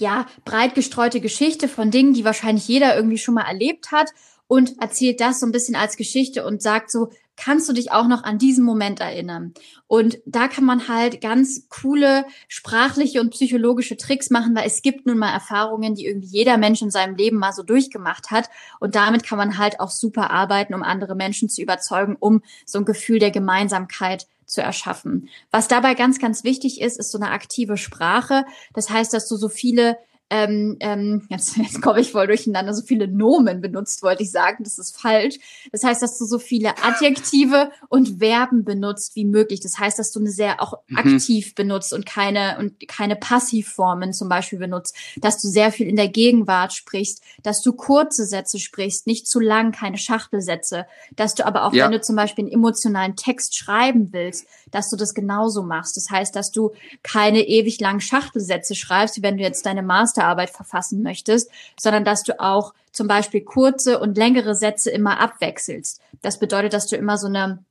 ja, 0.00 0.26
breit 0.44 0.74
gestreute 0.74 1.20
Geschichte 1.20 1.68
von 1.68 1.90
Dingen, 1.90 2.14
die 2.14 2.24
wahrscheinlich 2.24 2.68
jeder 2.68 2.96
irgendwie 2.96 3.18
schon 3.18 3.34
mal 3.34 3.46
erlebt 3.46 3.92
hat 3.92 4.10
und 4.46 4.80
erzählt 4.80 5.20
das 5.20 5.40
so 5.40 5.46
ein 5.46 5.52
bisschen 5.52 5.76
als 5.76 5.96
Geschichte 5.96 6.44
und 6.44 6.62
sagt 6.62 6.90
so, 6.90 7.10
kannst 7.36 7.68
du 7.68 7.72
dich 7.72 7.92
auch 7.92 8.08
noch 8.08 8.24
an 8.24 8.38
diesen 8.38 8.64
Moment 8.64 9.00
erinnern? 9.00 9.54
Und 9.86 10.18
da 10.26 10.48
kann 10.48 10.64
man 10.64 10.88
halt 10.88 11.20
ganz 11.20 11.68
coole 11.68 12.24
sprachliche 12.48 13.20
und 13.20 13.30
psychologische 13.30 13.96
Tricks 13.96 14.30
machen, 14.30 14.56
weil 14.56 14.66
es 14.66 14.82
gibt 14.82 15.06
nun 15.06 15.18
mal 15.18 15.32
Erfahrungen, 15.32 15.94
die 15.94 16.06
irgendwie 16.06 16.28
jeder 16.28 16.58
Mensch 16.58 16.82
in 16.82 16.90
seinem 16.90 17.14
Leben 17.14 17.36
mal 17.36 17.52
so 17.52 17.62
durchgemacht 17.62 18.30
hat. 18.30 18.50
Und 18.80 18.96
damit 18.96 19.22
kann 19.22 19.38
man 19.38 19.56
halt 19.56 19.80
auch 19.80 19.90
super 19.90 20.30
arbeiten, 20.30 20.74
um 20.74 20.82
andere 20.82 21.14
Menschen 21.14 21.48
zu 21.48 21.62
überzeugen, 21.62 22.16
um 22.18 22.42
so 22.66 22.78
ein 22.78 22.84
Gefühl 22.84 23.20
der 23.20 23.30
Gemeinsamkeit 23.30 24.26
zu 24.48 24.62
erschaffen. 24.62 25.28
Was 25.50 25.68
dabei 25.68 25.94
ganz, 25.94 26.18
ganz 26.18 26.42
wichtig 26.42 26.80
ist, 26.80 26.98
ist 26.98 27.12
so 27.12 27.18
eine 27.18 27.30
aktive 27.30 27.76
Sprache. 27.76 28.44
Das 28.74 28.90
heißt, 28.90 29.12
dass 29.12 29.28
du 29.28 29.36
so 29.36 29.48
viele 29.48 29.98
ähm, 30.30 30.76
ähm, 30.80 31.26
jetzt, 31.30 31.56
jetzt 31.56 31.80
komme 31.80 32.00
ich 32.00 32.12
voll 32.12 32.26
durcheinander, 32.26 32.74
so 32.74 32.82
viele 32.82 33.08
Nomen 33.08 33.60
benutzt, 33.60 34.02
wollte 34.02 34.22
ich 34.22 34.30
sagen, 34.30 34.64
das 34.64 34.78
ist 34.78 35.00
falsch. 35.00 35.36
Das 35.72 35.84
heißt, 35.84 36.02
dass 36.02 36.18
du 36.18 36.26
so 36.26 36.38
viele 36.38 36.74
Adjektive 36.82 37.70
und 37.88 38.18
Verben 38.18 38.64
benutzt 38.64 39.16
wie 39.16 39.24
möglich. 39.24 39.60
Das 39.60 39.78
heißt, 39.78 39.98
dass 39.98 40.12
du 40.12 40.20
eine 40.20 40.30
sehr 40.30 40.60
auch 40.62 40.74
mhm. 40.88 40.98
aktiv 40.98 41.54
benutzt 41.54 41.92
und 41.92 42.04
keine 42.04 42.58
und 42.58 42.88
keine 42.88 43.16
Passivformen 43.16 44.12
zum 44.12 44.28
Beispiel 44.28 44.58
benutzt, 44.58 44.94
dass 45.16 45.40
du 45.40 45.48
sehr 45.48 45.72
viel 45.72 45.88
in 45.88 45.96
der 45.96 46.08
Gegenwart 46.08 46.72
sprichst, 46.72 47.22
dass 47.42 47.62
du 47.62 47.72
kurze 47.72 48.26
Sätze 48.26 48.58
sprichst, 48.58 49.06
nicht 49.06 49.26
zu 49.26 49.40
lang, 49.40 49.72
keine 49.72 49.98
Schachtelsätze, 49.98 50.86
dass 51.16 51.34
du 51.34 51.46
aber 51.46 51.64
auch, 51.64 51.72
ja. 51.72 51.84
wenn 51.84 51.92
du 51.92 52.00
zum 52.00 52.16
Beispiel 52.16 52.44
einen 52.44 52.52
emotionalen 52.52 53.16
Text 53.16 53.56
schreiben 53.56 54.12
willst, 54.12 54.46
dass 54.70 54.90
du 54.90 54.96
das 54.96 55.14
genauso 55.14 55.62
machst. 55.62 55.96
Das 55.96 56.10
heißt, 56.10 56.36
dass 56.36 56.50
du 56.50 56.72
keine 57.02 57.46
ewig 57.46 57.80
langen 57.80 58.00
Schachtelsätze 58.00 58.74
schreibst, 58.74 59.16
wie 59.16 59.22
wenn 59.22 59.38
du 59.38 59.42
jetzt 59.42 59.64
deine 59.64 59.82
Masterarbeit 60.18 60.50
verfassen 60.50 61.02
möchtest, 61.02 61.50
sondern 61.78 62.04
dass 62.04 62.22
du 62.22 62.40
auch 62.40 62.74
zum 62.92 63.06
Beispiel 63.06 63.42
kurze 63.42 63.98
und 64.00 64.16
längere 64.16 64.54
Sätze 64.54 64.90
immer 64.90 65.20
abwechselst. 65.20 66.00
Das 66.22 66.38
bedeutet, 66.38 66.72
dass 66.72 66.86
du 66.86 66.96
immer 66.96 67.16
so 67.16 67.28
eine 67.28 67.64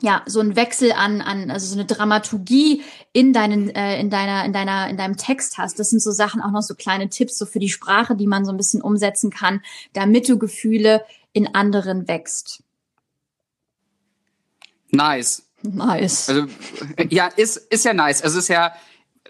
ja, 0.00 0.22
so 0.26 0.38
ein 0.38 0.54
Wechsel 0.54 0.92
an, 0.92 1.20
an, 1.20 1.50
also 1.50 1.66
so 1.66 1.74
eine 1.74 1.84
Dramaturgie 1.84 2.84
in 3.12 3.32
deinen, 3.32 3.68
äh, 3.70 3.98
in 3.98 4.10
deiner, 4.10 4.44
in 4.44 4.52
deiner, 4.52 4.88
in 4.88 4.96
deinem 4.96 5.16
Text 5.16 5.58
hast. 5.58 5.80
Das 5.80 5.90
sind 5.90 6.00
so 6.00 6.12
Sachen, 6.12 6.40
auch 6.40 6.52
noch 6.52 6.62
so 6.62 6.76
kleine 6.76 7.08
Tipps 7.08 7.36
so 7.36 7.46
für 7.46 7.58
die 7.58 7.68
Sprache, 7.68 8.14
die 8.14 8.28
man 8.28 8.44
so 8.44 8.52
ein 8.52 8.56
bisschen 8.56 8.80
umsetzen 8.80 9.30
kann, 9.30 9.60
damit 9.94 10.28
du 10.28 10.38
Gefühle 10.38 11.04
in 11.32 11.52
anderen 11.52 12.06
wächst. 12.06 12.62
Nice. 14.90 15.42
Nice. 15.62 16.28
Also, 16.28 16.46
ja, 17.08 17.26
ist, 17.26 17.56
ist 17.56 17.84
ja 17.84 17.92
nice. 17.92 18.22
Also, 18.22 18.38
ist 18.38 18.48
ja, 18.48 18.74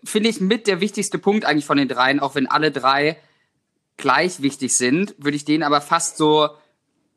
finde 0.05 0.29
ich, 0.29 0.41
mit 0.41 0.67
der 0.67 0.81
wichtigste 0.81 1.19
Punkt 1.19 1.45
eigentlich 1.45 1.67
von 1.67 1.79
den 1.79 1.89
dreien, 1.89 2.21
auch 2.21 2.35
wenn 2.35 2.47
alle 2.47 2.71
drei 2.71 3.19
gleich 3.97 4.43
wichtig 4.43 4.77
sind, 4.77 5.15
würde 5.19 5.37
ich 5.37 5.45
denen 5.45 5.63
aber 5.63 5.81
fast 5.81 6.17
so 6.17 6.49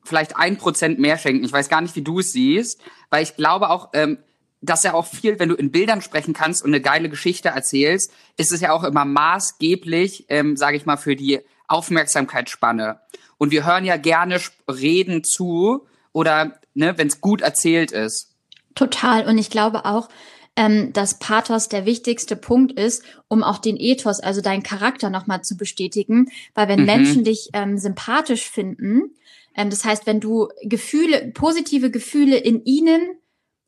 vielleicht 0.04 0.36
ein 0.36 0.58
Prozent 0.58 1.00
mehr 1.00 1.18
schenken. 1.18 1.46
Ich 1.46 1.54
weiß 1.54 1.70
gar 1.70 1.82
nicht, 1.82 1.96
wie 1.96 2.02
du 2.02 2.20
es 2.20 2.32
siehst, 2.32 2.82
weil 3.10 3.24
ich 3.24 3.36
glaube 3.36 3.70
auch, 3.70 3.90
ähm, 3.94 4.18
dass 4.62 4.84
ja 4.84 4.94
auch 4.94 5.06
viel, 5.06 5.40
wenn 5.40 5.50
du 5.50 5.56
in 5.56 5.72
Bildern 5.72 6.02
sprechen 6.02 6.34
kannst 6.34 6.64
und 6.64 6.70
eine 6.70 6.82
geile 6.82 7.10
Geschichte 7.10 7.50
erzählst, 7.50 8.12
ist 8.38 8.52
es 8.52 8.62
ja 8.62 8.72
auch 8.72 8.84
immer 8.84 9.06
maßgeblich, 9.06 10.26
ähm, 10.30 10.56
sage 10.58 10.78
ich 10.78 10.86
mal, 10.86 10.98
für 10.98 11.16
die 11.16 11.40
Aufmerksamkeitsspanne. 11.68 13.00
Und 13.38 13.52
wir 13.52 13.66
hören 13.66 13.86
ja 13.86 13.98
gerne 13.98 14.40
Reden 14.68 15.24
zu 15.24 15.88
oder 16.14 16.60
ne, 16.74 16.98
wenn 16.98 17.08
es 17.08 17.22
gut 17.22 17.42
erzählt 17.42 17.92
ist. 17.92 18.36
Total. 18.76 19.28
Und 19.28 19.38
ich 19.38 19.50
glaube 19.50 19.86
auch, 19.86 20.10
ähm, 20.56 20.92
dass 20.94 21.20
Pathos 21.20 21.70
der 21.70 21.86
wichtigste 21.86 22.36
Punkt 22.36 22.78
ist, 22.78 23.04
um 23.28 23.44
auch 23.44 23.58
den 23.58 23.78
Ethos, 23.78 24.20
also 24.20 24.42
deinen 24.42 24.64
Charakter 24.64 25.10
nochmal 25.10 25.44
zu 25.44 25.56
bestätigen. 25.56 26.30
Weil 26.54 26.68
wenn 26.68 26.82
mhm. 26.82 26.86
Menschen 26.86 27.24
dich 27.24 27.50
ähm, 27.54 27.78
sympathisch 27.78 28.50
finden, 28.50 29.16
ähm, 29.56 29.70
das 29.70 29.86
heißt, 29.86 30.06
wenn 30.06 30.20
du 30.20 30.50
Gefühle, 30.64 31.32
positive 31.34 31.90
Gefühle 31.92 32.38
in 32.38 32.64
ihnen 32.66 33.02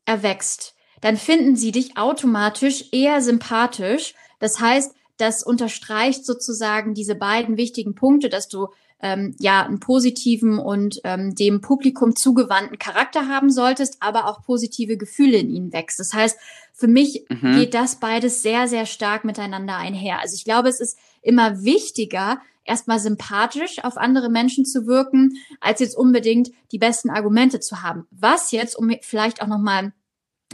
erwächst, 0.04 0.74
dann 1.00 1.16
finden 1.16 1.56
sie 1.56 1.72
dich 1.72 1.96
automatisch 1.96 2.86
eher 2.92 3.20
sympathisch. 3.20 4.14
Das 4.38 4.60
heißt, 4.60 4.94
das 5.16 5.42
unterstreicht 5.42 6.24
sozusagen 6.24 6.94
diese 6.94 7.14
beiden 7.14 7.56
wichtigen 7.56 7.94
Punkte, 7.94 8.28
dass 8.28 8.48
du 8.48 8.68
ähm, 9.04 9.36
ja 9.38 9.64
einen 9.64 9.80
positiven 9.80 10.58
und 10.58 11.02
ähm, 11.04 11.34
dem 11.34 11.60
Publikum 11.60 12.16
zugewandten 12.16 12.78
Charakter 12.78 13.28
haben 13.28 13.50
solltest, 13.50 13.98
aber 14.00 14.26
auch 14.26 14.42
positive 14.42 14.96
Gefühle 14.96 15.36
in 15.36 15.50
ihnen 15.50 15.72
wächst. 15.74 16.00
Das 16.00 16.14
heißt, 16.14 16.38
für 16.72 16.88
mich 16.88 17.26
mhm. 17.28 17.52
geht 17.52 17.74
das 17.74 17.96
beides 17.96 18.42
sehr, 18.42 18.66
sehr 18.66 18.86
stark 18.86 19.24
miteinander 19.24 19.76
einher. 19.76 20.20
Also 20.20 20.34
ich 20.34 20.44
glaube, 20.44 20.70
es 20.70 20.80
ist 20.80 20.98
immer 21.20 21.62
wichtiger, 21.62 22.40
erstmal 22.64 22.98
sympathisch 22.98 23.84
auf 23.84 23.98
andere 23.98 24.30
Menschen 24.30 24.64
zu 24.64 24.86
wirken, 24.86 25.36
als 25.60 25.80
jetzt 25.80 25.98
unbedingt 25.98 26.50
die 26.72 26.78
besten 26.78 27.10
Argumente 27.10 27.60
zu 27.60 27.82
haben. 27.82 28.06
Was 28.10 28.52
jetzt, 28.52 28.74
um 28.74 28.90
vielleicht 29.02 29.42
auch 29.42 29.48
nochmal, 29.48 29.92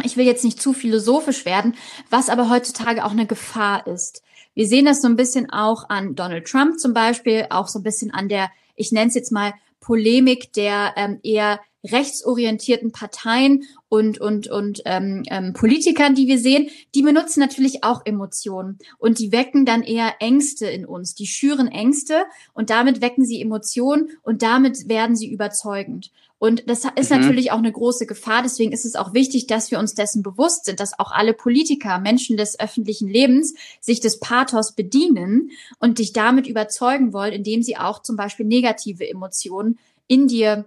ich 0.03 0.17
will 0.17 0.27
jetzt 0.27 0.45
nicht 0.45 0.61
zu 0.61 0.73
philosophisch 0.73 1.45
werden, 1.45 1.77
was 2.11 2.29
aber 2.29 2.51
heutzutage 2.51 3.05
auch 3.05 3.13
eine 3.13 3.27
Gefahr 3.27 3.87
ist. 3.87 4.23
Wir 4.55 4.67
sehen 4.67 4.85
das 4.85 5.03
so 5.03 5.09
ein 5.09 5.17
bisschen 5.17 5.51
auch 5.51 5.89
an 5.89 6.15
Donald 6.15 6.47
Trump 6.47 6.79
zum 6.79 6.95
Beispiel, 6.95 7.47
auch 7.51 7.69
so 7.69 7.79
ein 7.79 7.85
bisschen 7.85 8.11
an 8.11 8.29
der, 8.29 8.51
ich 8.77 8.93
nenne 8.93 9.09
es 9.09 9.15
jetzt 9.15 9.33
mal 9.33 9.53
Polemik 9.81 10.53
der 10.53 10.93
ähm, 10.97 11.21
eher 11.23 11.61
rechtsorientierten 11.85 12.93
Parteien 12.93 13.65
und, 13.89 14.21
und, 14.21 14.49
und 14.49 14.83
ähm, 14.85 15.23
ähm, 15.31 15.55
Politikern, 15.55 16.15
die 16.15 16.27
wir 16.27 16.39
sehen, 16.39 16.69
die 16.95 17.03
benutzen 17.03 17.41
natürlich 17.41 17.83
auch 17.85 18.03
Emotionen 18.05 18.79
und 18.99 19.19
die 19.19 19.33
wecken 19.33 19.65
dann 19.65 19.83
eher 19.83 20.15
Ängste 20.21 20.67
in 20.67 20.85
uns. 20.85 21.15
Die 21.15 21.27
schüren 21.27 21.69
Ängste 21.69 22.25
und 22.53 22.71
damit 22.71 23.01
wecken 23.01 23.25
sie 23.25 23.41
Emotionen 23.41 24.11
und 24.23 24.43
damit 24.43 24.89
werden 24.89 25.17
sie 25.17 25.31
überzeugend. 25.31 26.11
Und 26.41 26.71
das 26.71 26.87
ist 26.97 27.11
mhm. 27.11 27.19
natürlich 27.19 27.53
auch 27.53 27.59
eine 27.59 27.71
große 27.71 28.07
Gefahr. 28.07 28.43
Deswegen 28.43 28.73
ist 28.73 28.87
es 28.87 28.97
auch 28.97 29.13
wichtig, 29.13 29.47
dass 29.47 29.71
wir 29.71 29.79
uns 29.79 29.95
dessen 29.95 30.23
bewusst 30.23 30.65
sind, 30.65 30.81
dass 30.81 30.99
auch 30.99 31.13
alle 31.13 31.35
Politiker, 31.35 31.99
Menschen 31.99 32.39
des 32.39 32.59
öffentlichen 32.59 33.09
Lebens, 33.09 33.55
sich 33.83 34.01
des 34.01 34.21
Pathos 34.21 34.73
bedienen 34.73 35.51
und 35.81 35.99
dich 35.99 36.15
damit 36.15 36.47
überzeugen 36.47 37.13
wollen, 37.13 37.35
indem 37.35 37.63
sie 37.63 37.77
auch 37.77 38.01
zum 38.01 38.17
Beispiel 38.17 38.47
negative 38.47 39.07
Emotionen 39.07 39.79
in 40.07 40.29
dir 40.29 40.65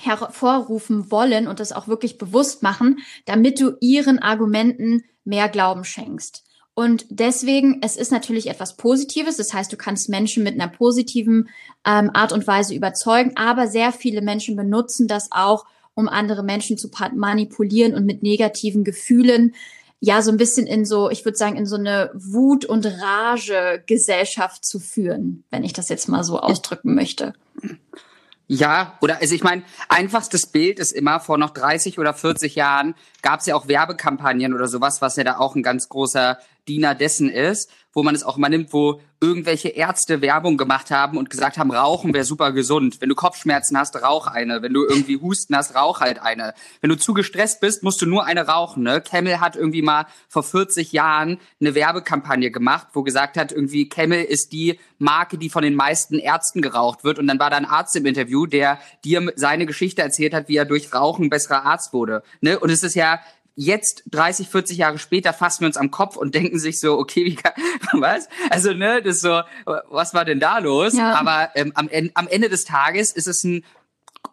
hervorrufen 0.00 1.10
wollen 1.10 1.48
und 1.48 1.58
das 1.58 1.72
auch 1.72 1.88
wirklich 1.88 2.16
bewusst 2.16 2.62
machen, 2.62 3.00
damit 3.24 3.60
du 3.60 3.72
ihren 3.80 4.20
Argumenten 4.20 5.02
mehr 5.24 5.48
Glauben 5.48 5.82
schenkst. 5.82 6.44
Und 6.80 7.04
deswegen, 7.10 7.82
es 7.82 7.96
ist 7.96 8.10
natürlich 8.10 8.48
etwas 8.48 8.78
Positives. 8.78 9.36
Das 9.36 9.52
heißt, 9.52 9.70
du 9.70 9.76
kannst 9.76 10.08
Menschen 10.08 10.42
mit 10.42 10.54
einer 10.54 10.66
positiven 10.66 11.50
ähm, 11.84 12.10
Art 12.14 12.32
und 12.32 12.46
Weise 12.46 12.74
überzeugen, 12.74 13.32
aber 13.36 13.66
sehr 13.66 13.92
viele 13.92 14.22
Menschen 14.22 14.56
benutzen 14.56 15.06
das 15.06 15.28
auch, 15.30 15.66
um 15.92 16.08
andere 16.08 16.42
Menschen 16.42 16.78
zu 16.78 16.88
manipulieren 17.14 17.92
und 17.92 18.06
mit 18.06 18.22
negativen 18.22 18.82
Gefühlen 18.82 19.54
ja 20.00 20.22
so 20.22 20.30
ein 20.30 20.38
bisschen 20.38 20.66
in 20.66 20.86
so, 20.86 21.10
ich 21.10 21.26
würde 21.26 21.36
sagen, 21.36 21.56
in 21.56 21.66
so 21.66 21.76
eine 21.76 22.12
Wut- 22.14 22.64
und 22.64 22.86
Rage-Gesellschaft 22.86 24.64
zu 24.64 24.80
führen, 24.80 25.44
wenn 25.50 25.64
ich 25.64 25.74
das 25.74 25.90
jetzt 25.90 26.08
mal 26.08 26.24
so 26.24 26.40
ausdrücken 26.40 26.94
möchte. 26.94 27.34
Ja, 28.52 28.98
oder 29.00 29.20
also 29.20 29.32
ich 29.32 29.44
meine, 29.44 29.62
einfachstes 29.88 30.46
Bild 30.46 30.80
ist 30.80 30.90
immer, 30.90 31.20
vor 31.20 31.38
noch 31.38 31.50
30 31.50 32.00
oder 32.00 32.14
40 32.14 32.56
Jahren 32.56 32.96
gab 33.22 33.38
es 33.38 33.46
ja 33.46 33.54
auch 33.54 33.68
Werbekampagnen 33.68 34.54
oder 34.54 34.66
sowas, 34.66 35.00
was 35.00 35.14
ja 35.14 35.22
da 35.22 35.36
auch 35.36 35.54
ein 35.54 35.62
ganz 35.62 35.88
großer 35.88 36.38
Diener 36.68 36.94
dessen 36.94 37.30
ist, 37.30 37.70
wo 37.92 38.02
man 38.02 38.14
es 38.14 38.22
auch 38.22 38.36
mal 38.36 38.48
nimmt, 38.48 38.72
wo 38.72 39.00
irgendwelche 39.20 39.68
Ärzte 39.68 40.22
Werbung 40.22 40.56
gemacht 40.56 40.90
haben 40.90 41.18
und 41.18 41.28
gesagt 41.28 41.58
haben, 41.58 41.70
Rauchen 41.70 42.14
wäre 42.14 42.24
super 42.24 42.52
gesund. 42.52 43.00
Wenn 43.00 43.10
du 43.10 43.14
Kopfschmerzen 43.14 43.76
hast, 43.76 44.00
rauch 44.02 44.26
eine. 44.26 44.62
Wenn 44.62 44.72
du 44.72 44.86
irgendwie 44.86 45.20
Husten 45.20 45.54
hast, 45.54 45.74
rauch 45.74 46.00
halt 46.00 46.22
eine. 46.22 46.54
Wenn 46.80 46.88
du 46.88 46.96
zu 46.96 47.12
gestresst 47.12 47.60
bist, 47.60 47.82
musst 47.82 48.00
du 48.00 48.06
nur 48.06 48.24
eine 48.24 48.46
rauchen. 48.46 48.82
Ne? 48.82 49.00
Camel 49.00 49.40
hat 49.40 49.56
irgendwie 49.56 49.82
mal 49.82 50.06
vor 50.28 50.42
40 50.42 50.92
Jahren 50.92 51.38
eine 51.60 51.74
Werbekampagne 51.74 52.50
gemacht, 52.50 52.88
wo 52.94 53.02
gesagt 53.02 53.36
hat, 53.36 53.52
irgendwie 53.52 53.88
Camel 53.88 54.22
ist 54.22 54.52
die 54.52 54.78
Marke, 54.98 55.36
die 55.36 55.50
von 55.50 55.62
den 55.62 55.74
meisten 55.74 56.18
Ärzten 56.18 56.62
geraucht 56.62 57.04
wird. 57.04 57.18
Und 57.18 57.26
dann 57.26 57.38
war 57.38 57.50
da 57.50 57.56
ein 57.56 57.66
Arzt 57.66 57.96
im 57.96 58.06
Interview, 58.06 58.46
der 58.46 58.78
dir 59.04 59.32
seine 59.36 59.66
Geschichte 59.66 60.00
erzählt 60.00 60.32
hat, 60.32 60.48
wie 60.48 60.56
er 60.56 60.64
durch 60.64 60.94
Rauchen 60.94 61.28
besserer 61.28 61.64
Arzt 61.64 61.92
wurde. 61.92 62.22
Ne? 62.40 62.58
Und 62.58 62.70
es 62.70 62.82
ist 62.82 62.94
ja 62.94 63.20
jetzt 63.60 64.04
30, 64.10 64.48
40 64.48 64.78
Jahre 64.78 64.98
später 64.98 65.34
fassen 65.34 65.60
wir 65.60 65.66
uns 65.66 65.76
am 65.76 65.90
Kopf 65.90 66.16
und 66.16 66.34
denken 66.34 66.58
sich 66.58 66.80
so, 66.80 66.98
okay, 66.98 67.26
wie 67.26 67.34
kann, 67.34 67.52
was? 68.00 68.28
Also, 68.48 68.72
ne, 68.72 69.02
das 69.02 69.16
ist 69.16 69.22
so, 69.22 69.42
was 69.90 70.14
war 70.14 70.24
denn 70.24 70.40
da 70.40 70.58
los? 70.58 70.94
Ja. 70.94 71.14
Aber 71.14 71.50
ähm, 71.54 71.72
am, 71.74 71.90
am 72.14 72.28
Ende 72.28 72.48
des 72.48 72.64
Tages 72.64 73.12
ist 73.12 73.26
es 73.26 73.44
ein 73.44 73.64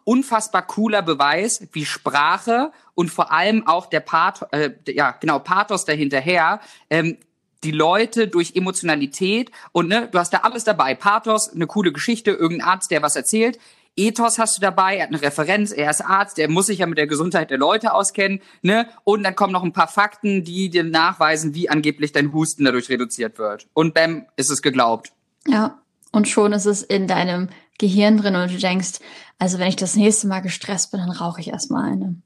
unfassbar 0.04 0.66
cooler 0.66 1.02
Beweis, 1.02 1.68
wie 1.72 1.84
Sprache 1.84 2.72
und 2.94 3.10
vor 3.10 3.30
allem 3.30 3.66
auch 3.66 3.86
der 3.86 4.00
Pathos, 4.00 4.48
äh, 4.52 4.70
ja, 4.88 5.12
genau, 5.12 5.38
Pathos 5.40 5.84
dahinterher, 5.84 6.60
ähm, 6.88 7.18
die 7.64 7.72
Leute 7.72 8.28
durch 8.28 8.54
Emotionalität 8.54 9.50
und 9.72 9.88
ne, 9.88 10.08
du 10.10 10.18
hast 10.18 10.32
da 10.32 10.38
alles 10.38 10.64
dabei. 10.64 10.94
Pathos, 10.94 11.52
eine 11.52 11.66
coole 11.66 11.92
Geschichte, 11.92 12.30
irgendein 12.30 12.68
Arzt, 12.68 12.90
der 12.90 13.02
was 13.02 13.14
erzählt, 13.14 13.58
Ethos 13.98 14.38
hast 14.38 14.56
du 14.56 14.60
dabei, 14.60 14.96
er 14.96 15.04
hat 15.04 15.08
eine 15.08 15.20
Referenz, 15.20 15.72
er 15.72 15.90
ist 15.90 16.00
Arzt, 16.00 16.38
der 16.38 16.48
muss 16.48 16.66
sich 16.66 16.78
ja 16.78 16.86
mit 16.86 16.98
der 16.98 17.06
Gesundheit 17.06 17.50
der 17.50 17.58
Leute 17.58 17.92
auskennen, 17.92 18.40
ne? 18.62 18.88
Und 19.04 19.24
dann 19.24 19.34
kommen 19.34 19.52
noch 19.52 19.64
ein 19.64 19.72
paar 19.72 19.88
Fakten, 19.88 20.44
die 20.44 20.70
dir 20.70 20.84
nachweisen, 20.84 21.54
wie 21.54 21.68
angeblich 21.68 22.12
dein 22.12 22.32
Husten 22.32 22.64
dadurch 22.64 22.88
reduziert 22.88 23.38
wird. 23.38 23.66
Und 23.74 23.94
bam, 23.94 24.26
ist 24.36 24.50
es 24.50 24.62
geglaubt. 24.62 25.12
Ja, 25.46 25.82
und 26.12 26.28
schon 26.28 26.52
ist 26.52 26.66
es 26.66 26.82
in 26.82 27.06
deinem 27.06 27.48
Gehirn 27.78 28.18
drin 28.18 28.36
und 28.36 28.52
du 28.52 28.58
denkst, 28.58 29.00
also 29.38 29.58
wenn 29.58 29.68
ich 29.68 29.76
das 29.76 29.96
nächste 29.96 30.26
Mal 30.26 30.40
gestresst 30.40 30.90
bin, 30.90 31.00
dann 31.00 31.10
rauche 31.10 31.40
ich 31.40 31.48
erstmal 31.48 31.92
eine. 31.92 32.16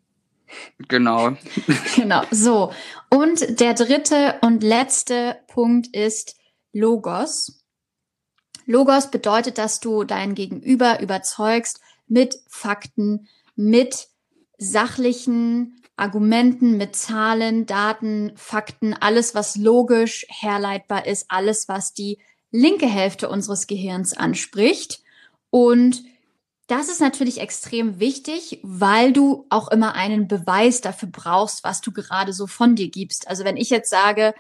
Genau. 0.88 1.32
genau. 1.96 2.22
So. 2.30 2.72
Und 3.08 3.60
der 3.60 3.74
dritte 3.74 4.36
und 4.42 4.62
letzte 4.62 5.36
Punkt 5.48 5.94
ist 5.94 6.36
Logos. 6.72 7.61
Logos 8.66 9.10
bedeutet, 9.10 9.58
dass 9.58 9.80
du 9.80 10.04
dein 10.04 10.34
Gegenüber 10.34 11.00
überzeugst 11.00 11.80
mit 12.06 12.38
Fakten, 12.48 13.28
mit 13.56 14.08
sachlichen 14.58 15.82
Argumenten, 15.96 16.76
mit 16.76 16.96
Zahlen, 16.96 17.66
Daten, 17.66 18.32
Fakten, 18.36 18.94
alles, 18.94 19.34
was 19.34 19.56
logisch 19.56 20.26
herleitbar 20.28 21.06
ist, 21.06 21.26
alles, 21.28 21.68
was 21.68 21.94
die 21.94 22.18
linke 22.50 22.86
Hälfte 22.86 23.28
unseres 23.28 23.66
Gehirns 23.66 24.16
anspricht. 24.16 25.02
Und 25.50 26.02
das 26.66 26.88
ist 26.88 27.00
natürlich 27.00 27.40
extrem 27.40 28.00
wichtig, 28.00 28.60
weil 28.62 29.12
du 29.12 29.46
auch 29.50 29.68
immer 29.68 29.94
einen 29.94 30.28
Beweis 30.28 30.80
dafür 30.80 31.08
brauchst, 31.10 31.64
was 31.64 31.80
du 31.80 31.92
gerade 31.92 32.32
so 32.32 32.46
von 32.46 32.76
dir 32.76 32.88
gibst. 32.88 33.28
Also 33.28 33.44
wenn 33.44 33.56
ich 33.56 33.70
jetzt 33.70 33.90
sage, 33.90 34.34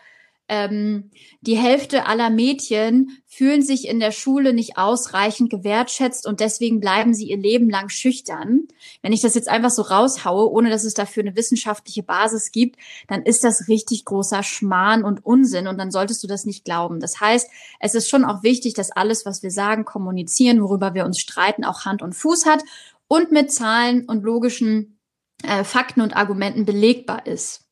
ähm, 0.48 1.10
die 1.40 1.56
Hälfte 1.56 2.06
aller 2.06 2.28
Mädchen 2.28 3.22
fühlen 3.26 3.62
sich 3.62 3.88
in 3.88 4.00
der 4.00 4.10
Schule 4.10 4.52
nicht 4.52 4.76
ausreichend 4.76 5.50
gewertschätzt 5.50 6.26
und 6.26 6.40
deswegen 6.40 6.80
bleiben 6.80 7.14
sie 7.14 7.30
ihr 7.30 7.38
Leben 7.38 7.70
lang 7.70 7.88
schüchtern. 7.88 8.68
Wenn 9.00 9.12
ich 9.12 9.22
das 9.22 9.34
jetzt 9.34 9.48
einfach 9.48 9.70
so 9.70 9.82
raushaue, 9.82 10.50
ohne 10.50 10.68
dass 10.68 10.84
es 10.84 10.94
dafür 10.94 11.22
eine 11.22 11.36
wissenschaftliche 11.36 12.02
Basis 12.02 12.52
gibt, 12.52 12.76
dann 13.08 13.22
ist 13.22 13.44
das 13.44 13.68
richtig 13.68 14.04
großer 14.04 14.42
Schmarrn 14.42 15.04
und 15.04 15.24
Unsinn 15.24 15.68
und 15.68 15.78
dann 15.78 15.90
solltest 15.90 16.22
du 16.22 16.26
das 16.26 16.44
nicht 16.44 16.64
glauben. 16.64 17.00
Das 17.00 17.20
heißt, 17.20 17.48
es 17.80 17.94
ist 17.94 18.08
schon 18.08 18.24
auch 18.24 18.42
wichtig, 18.42 18.74
dass 18.74 18.90
alles, 18.90 19.24
was 19.24 19.42
wir 19.42 19.50
sagen, 19.50 19.84
kommunizieren, 19.84 20.62
worüber 20.62 20.94
wir 20.94 21.06
uns 21.06 21.18
streiten, 21.18 21.64
auch 21.64 21.84
Hand 21.84 22.02
und 22.02 22.14
Fuß 22.14 22.46
hat 22.46 22.62
und 23.08 23.32
mit 23.32 23.52
Zahlen 23.52 24.06
und 24.06 24.22
logischen 24.22 24.98
äh, 25.44 25.64
Fakten 25.64 26.00
und 26.00 26.16
Argumenten 26.16 26.64
belegbar 26.64 27.26
ist. 27.26 27.68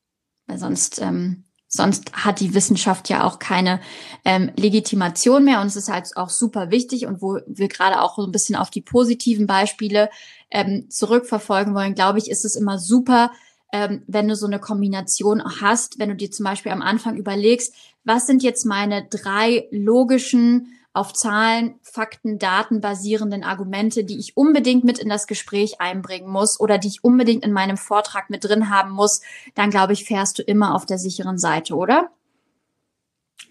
Weil 0.47 0.57
sonst 0.57 0.99
ähm, 1.01 1.45
Sonst 1.73 2.11
hat 2.11 2.41
die 2.41 2.53
Wissenschaft 2.53 3.07
ja 3.07 3.23
auch 3.23 3.39
keine 3.39 3.79
ähm, 4.25 4.51
Legitimation 4.57 5.45
mehr. 5.45 5.61
Und 5.61 5.67
es 5.67 5.77
ist 5.77 5.87
halt 5.87 6.17
auch 6.17 6.29
super 6.29 6.69
wichtig 6.69 7.05
und 7.05 7.21
wo 7.21 7.39
wir 7.47 7.69
gerade 7.69 8.01
auch 8.01 8.17
so 8.17 8.25
ein 8.25 8.31
bisschen 8.33 8.57
auf 8.57 8.69
die 8.69 8.81
positiven 8.81 9.47
Beispiele 9.47 10.09
ähm, 10.51 10.89
zurückverfolgen 10.89 11.73
wollen, 11.73 11.95
glaube 11.95 12.19
ich, 12.19 12.29
ist 12.29 12.43
es 12.43 12.57
immer 12.57 12.77
super, 12.77 13.31
ähm, 13.71 14.03
wenn 14.05 14.27
du 14.27 14.35
so 14.35 14.47
eine 14.47 14.59
Kombination 14.59 15.41
hast, 15.61 15.97
wenn 15.97 16.09
du 16.09 16.15
dir 16.15 16.29
zum 16.29 16.43
Beispiel 16.43 16.73
am 16.73 16.81
Anfang 16.81 17.15
überlegst, 17.15 17.73
was 18.03 18.27
sind 18.27 18.43
jetzt 18.43 18.65
meine 18.65 19.07
drei 19.09 19.69
logischen 19.71 20.73
auf 20.93 21.13
Zahlen, 21.13 21.79
Fakten, 21.83 22.37
Daten 22.37 22.81
basierenden 22.81 23.43
Argumente, 23.43 24.03
die 24.03 24.19
ich 24.19 24.35
unbedingt 24.35 24.83
mit 24.83 24.99
in 24.99 25.07
das 25.07 25.25
Gespräch 25.25 25.79
einbringen 25.79 26.29
muss 26.29 26.59
oder 26.59 26.77
die 26.77 26.89
ich 26.89 27.03
unbedingt 27.03 27.45
in 27.45 27.53
meinem 27.53 27.77
Vortrag 27.77 28.29
mit 28.29 28.43
drin 28.43 28.69
haben 28.69 28.91
muss, 28.91 29.21
dann 29.55 29.69
glaube 29.69 29.93
ich, 29.93 30.03
fährst 30.03 30.39
du 30.39 30.43
immer 30.43 30.75
auf 30.75 30.85
der 30.85 30.97
sicheren 30.97 31.37
Seite, 31.37 31.75
oder? 31.75 32.11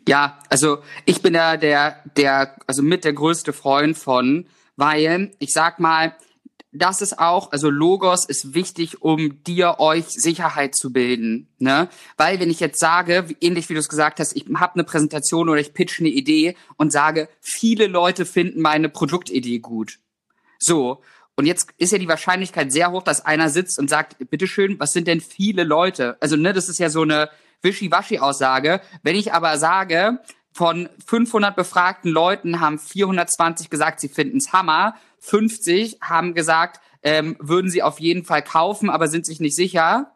Ja, 0.06 0.38
also 0.48 0.78
ich 1.04 1.22
bin 1.22 1.32
da 1.32 1.56
der, 1.56 2.02
der, 2.16 2.56
also 2.66 2.82
mit 2.82 3.04
der 3.04 3.12
größte 3.12 3.52
Freund 3.52 3.96
von, 3.96 4.46
weil 4.76 5.32
ich 5.38 5.52
sag 5.52 5.78
mal, 5.78 6.14
das 6.72 7.02
ist 7.02 7.18
auch, 7.18 7.50
also 7.50 7.68
Logos 7.68 8.24
ist 8.24 8.54
wichtig, 8.54 9.02
um 9.02 9.42
dir 9.42 9.80
euch 9.80 10.06
Sicherheit 10.06 10.76
zu 10.76 10.92
bilden, 10.92 11.48
ne? 11.58 11.88
Weil 12.16 12.38
wenn 12.38 12.50
ich 12.50 12.60
jetzt 12.60 12.78
sage, 12.78 13.26
ähnlich 13.40 13.68
wie 13.68 13.74
du 13.74 13.80
es 13.80 13.88
gesagt 13.88 14.20
hast, 14.20 14.36
ich 14.36 14.46
habe 14.54 14.74
eine 14.74 14.84
Präsentation 14.84 15.48
oder 15.48 15.60
ich 15.60 15.74
pitch 15.74 16.00
eine 16.00 16.10
Idee 16.10 16.56
und 16.76 16.92
sage, 16.92 17.28
viele 17.40 17.86
Leute 17.86 18.24
finden 18.24 18.60
meine 18.60 18.88
Produktidee 18.88 19.58
gut. 19.58 19.98
So. 20.58 21.02
Und 21.34 21.46
jetzt 21.46 21.70
ist 21.78 21.92
ja 21.92 21.98
die 21.98 22.08
Wahrscheinlichkeit 22.08 22.70
sehr 22.70 22.92
hoch, 22.92 23.02
dass 23.02 23.24
einer 23.24 23.48
sitzt 23.48 23.78
und 23.78 23.88
sagt, 23.88 24.16
bitteschön, 24.30 24.78
was 24.78 24.92
sind 24.92 25.08
denn 25.08 25.20
viele 25.20 25.64
Leute? 25.64 26.18
Also, 26.20 26.36
ne, 26.36 26.52
das 26.52 26.68
ist 26.68 26.78
ja 26.78 26.90
so 26.90 27.02
eine 27.02 27.30
Wischiwaschi-Aussage. 27.62 28.80
Wenn 29.02 29.16
ich 29.16 29.32
aber 29.32 29.56
sage, 29.56 30.20
von 30.52 30.88
500 31.06 31.56
befragten 31.56 32.10
Leuten 32.10 32.60
haben 32.60 32.78
420 32.78 33.70
gesagt, 33.70 34.00
sie 34.00 34.08
finden's 34.08 34.52
Hammer. 34.52 34.94
50 35.20 35.98
haben 36.00 36.34
gesagt, 36.34 36.80
ähm, 37.02 37.36
würden 37.38 37.70
sie 37.70 37.82
auf 37.82 38.00
jeden 38.00 38.24
Fall 38.24 38.42
kaufen, 38.42 38.90
aber 38.90 39.08
sind 39.08 39.24
sich 39.24 39.40
nicht 39.40 39.54
sicher 39.54 40.12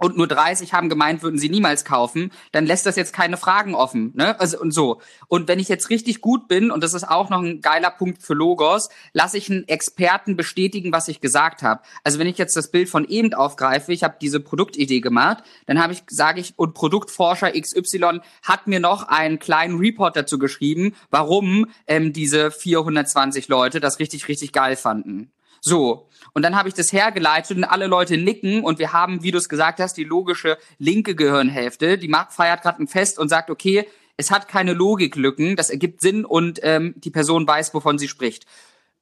und 0.00 0.16
nur 0.16 0.26
30 0.26 0.72
haben 0.72 0.88
gemeint, 0.88 1.22
würden 1.22 1.38
sie 1.38 1.50
niemals 1.50 1.84
kaufen, 1.84 2.32
dann 2.52 2.66
lässt 2.66 2.86
das 2.86 2.96
jetzt 2.96 3.12
keine 3.12 3.36
Fragen 3.36 3.74
offen, 3.74 4.12
ne? 4.14 4.38
Also 4.40 4.58
und 4.58 4.72
so. 4.72 5.00
Und 5.28 5.46
wenn 5.46 5.58
ich 5.58 5.68
jetzt 5.68 5.90
richtig 5.90 6.20
gut 6.20 6.48
bin 6.48 6.70
und 6.70 6.82
das 6.82 6.94
ist 6.94 7.08
auch 7.08 7.28
noch 7.30 7.42
ein 7.42 7.60
geiler 7.60 7.90
Punkt 7.90 8.22
für 8.22 8.34
Logos, 8.34 8.88
lasse 9.12 9.36
ich 9.36 9.50
einen 9.50 9.68
Experten 9.68 10.36
bestätigen, 10.36 10.92
was 10.92 11.08
ich 11.08 11.20
gesagt 11.20 11.62
habe. 11.62 11.82
Also 12.02 12.18
wenn 12.18 12.26
ich 12.26 12.38
jetzt 12.38 12.56
das 12.56 12.70
Bild 12.70 12.88
von 12.88 13.06
eben 13.06 13.34
aufgreife, 13.34 13.92
ich 13.92 14.02
habe 14.02 14.16
diese 14.20 14.40
Produktidee 14.40 15.00
gemacht, 15.00 15.44
dann 15.66 15.82
habe 15.82 15.92
ich 15.92 16.02
sage 16.08 16.40
ich 16.40 16.54
und 16.56 16.74
Produktforscher 16.74 17.52
XY 17.52 18.20
hat 18.42 18.66
mir 18.66 18.80
noch 18.80 19.04
einen 19.08 19.38
kleinen 19.38 19.78
Report 19.78 20.16
dazu 20.16 20.38
geschrieben, 20.38 20.94
warum 21.10 21.66
ähm, 21.86 22.12
diese 22.12 22.50
420 22.50 23.48
Leute 23.48 23.80
das 23.80 23.98
richtig 23.98 24.28
richtig 24.28 24.52
geil 24.52 24.76
fanden. 24.76 25.30
So, 25.60 26.08
und 26.32 26.42
dann 26.42 26.56
habe 26.56 26.68
ich 26.68 26.74
das 26.74 26.92
hergeleitet 26.92 27.56
und 27.56 27.64
alle 27.64 27.86
Leute 27.86 28.16
nicken 28.16 28.62
und 28.62 28.78
wir 28.78 28.92
haben, 28.92 29.22
wie 29.22 29.30
du 29.30 29.38
es 29.38 29.48
gesagt 29.48 29.80
hast, 29.80 29.96
die 29.96 30.04
logische 30.04 30.58
linke 30.78 31.14
Gehirnhälfte. 31.14 31.98
Die 31.98 32.08
Mark 32.08 32.32
feiert 32.32 32.62
gerade 32.62 32.82
ein 32.82 32.88
Fest 32.88 33.18
und 33.18 33.28
sagt, 33.28 33.50
okay, 33.50 33.86
es 34.16 34.30
hat 34.30 34.48
keine 34.48 34.74
Logiklücken, 34.74 35.56
das 35.56 35.70
ergibt 35.70 36.02
Sinn 36.02 36.24
und 36.24 36.60
ähm, 36.62 36.94
die 36.96 37.10
Person 37.10 37.46
weiß, 37.46 37.72
wovon 37.74 37.98
sie 37.98 38.08
spricht. 38.08 38.44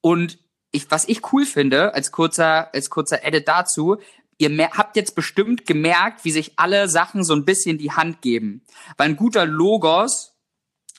Und 0.00 0.38
ich, 0.70 0.90
was 0.90 1.08
ich 1.08 1.32
cool 1.32 1.44
finde, 1.44 1.94
als 1.94 2.12
kurzer, 2.12 2.72
als 2.72 2.90
kurzer 2.90 3.24
Edit 3.24 3.48
dazu, 3.48 3.96
ihr 4.38 4.70
habt 4.70 4.96
jetzt 4.96 5.14
bestimmt 5.14 5.66
gemerkt, 5.66 6.24
wie 6.24 6.30
sich 6.30 6.52
alle 6.56 6.88
Sachen 6.88 7.24
so 7.24 7.34
ein 7.34 7.44
bisschen 7.44 7.78
die 7.78 7.92
Hand 7.92 8.22
geben. 8.22 8.62
Weil 8.96 9.10
ein 9.10 9.16
guter 9.16 9.44
Logos 9.44 10.34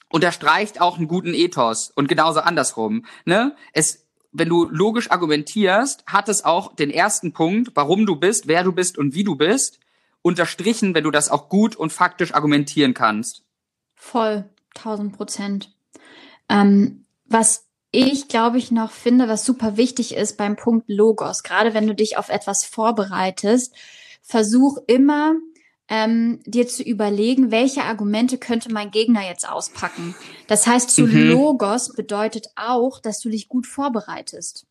unterstreicht 0.10 0.82
auch 0.82 0.98
einen 0.98 1.08
guten 1.08 1.34
Ethos 1.34 1.92
und 1.96 2.10
genauso 2.10 2.42
andersrum. 2.42 3.06
Ne? 3.26 3.56
Es, 3.74 4.09
wenn 4.32 4.50
du 4.50 4.65
logisch 4.65 5.12
argumentierst, 5.12 6.06
hat 6.06 6.30
es 6.30 6.46
auch 6.46 6.76
den 6.76 6.92
ersten 6.92 7.34
Punkt, 7.34 7.72
warum 7.76 8.06
du 8.06 8.15
bist, 8.15 8.48
wer 8.48 8.63
du 8.63 8.72
bist 8.72 8.98
und 8.98 9.13
wie 9.13 9.24
du 9.24 9.36
bist, 9.36 9.80
unterstrichen, 10.22 10.94
wenn 10.94 11.04
du 11.04 11.12
das 11.12 11.30
auch 11.30 11.50
gut 11.50 11.76
und 11.76 11.92
faktisch 11.92 12.34
argumentieren 12.34 12.94
kannst. 12.94 13.44
Voll, 13.96 14.50
tausend 14.74 15.15
Prozent. 15.15 15.74
Ähm, 16.50 17.06
was 17.26 17.65
ich, 17.92 18.28
glaube 18.28 18.58
ich, 18.58 18.72
noch 18.72 18.92
finde, 18.92 19.28
was 19.28 19.46
super 19.46 19.78
wichtig 19.78 20.15
ist 20.15 20.38
beim 20.38 20.56
Punkt 20.56 20.89
Logos, 20.89 21.44
gerade 21.44 21.74
wenn 21.74 21.88
du 21.88 21.96
dich 21.96 22.18
auf 22.18 22.30
etwas 22.30 22.63
vorbereitest, 22.63 23.74
versuch 24.22 24.78
immer 24.86 25.36
ähm, 25.89 26.39
dir 26.45 26.67
zu 26.67 26.84
überlegen, 26.84 27.52
welche 27.52 27.84
Argumente 27.84 28.38
könnte 28.38 28.71
mein 28.71 28.91
Gegner 28.91 29.28
jetzt 29.28 29.49
auspacken. 29.49 30.15
Das 30.47 30.67
heißt, 30.67 30.91
zu 30.91 31.08
mhm. 31.08 31.30
Logos 31.30 31.93
bedeutet 31.93 32.47
auch, 32.56 33.02
dass 33.02 33.19
du 33.19 33.30
dich 33.30 33.49
gut 33.49 33.65
vorbereitest. 33.65 34.65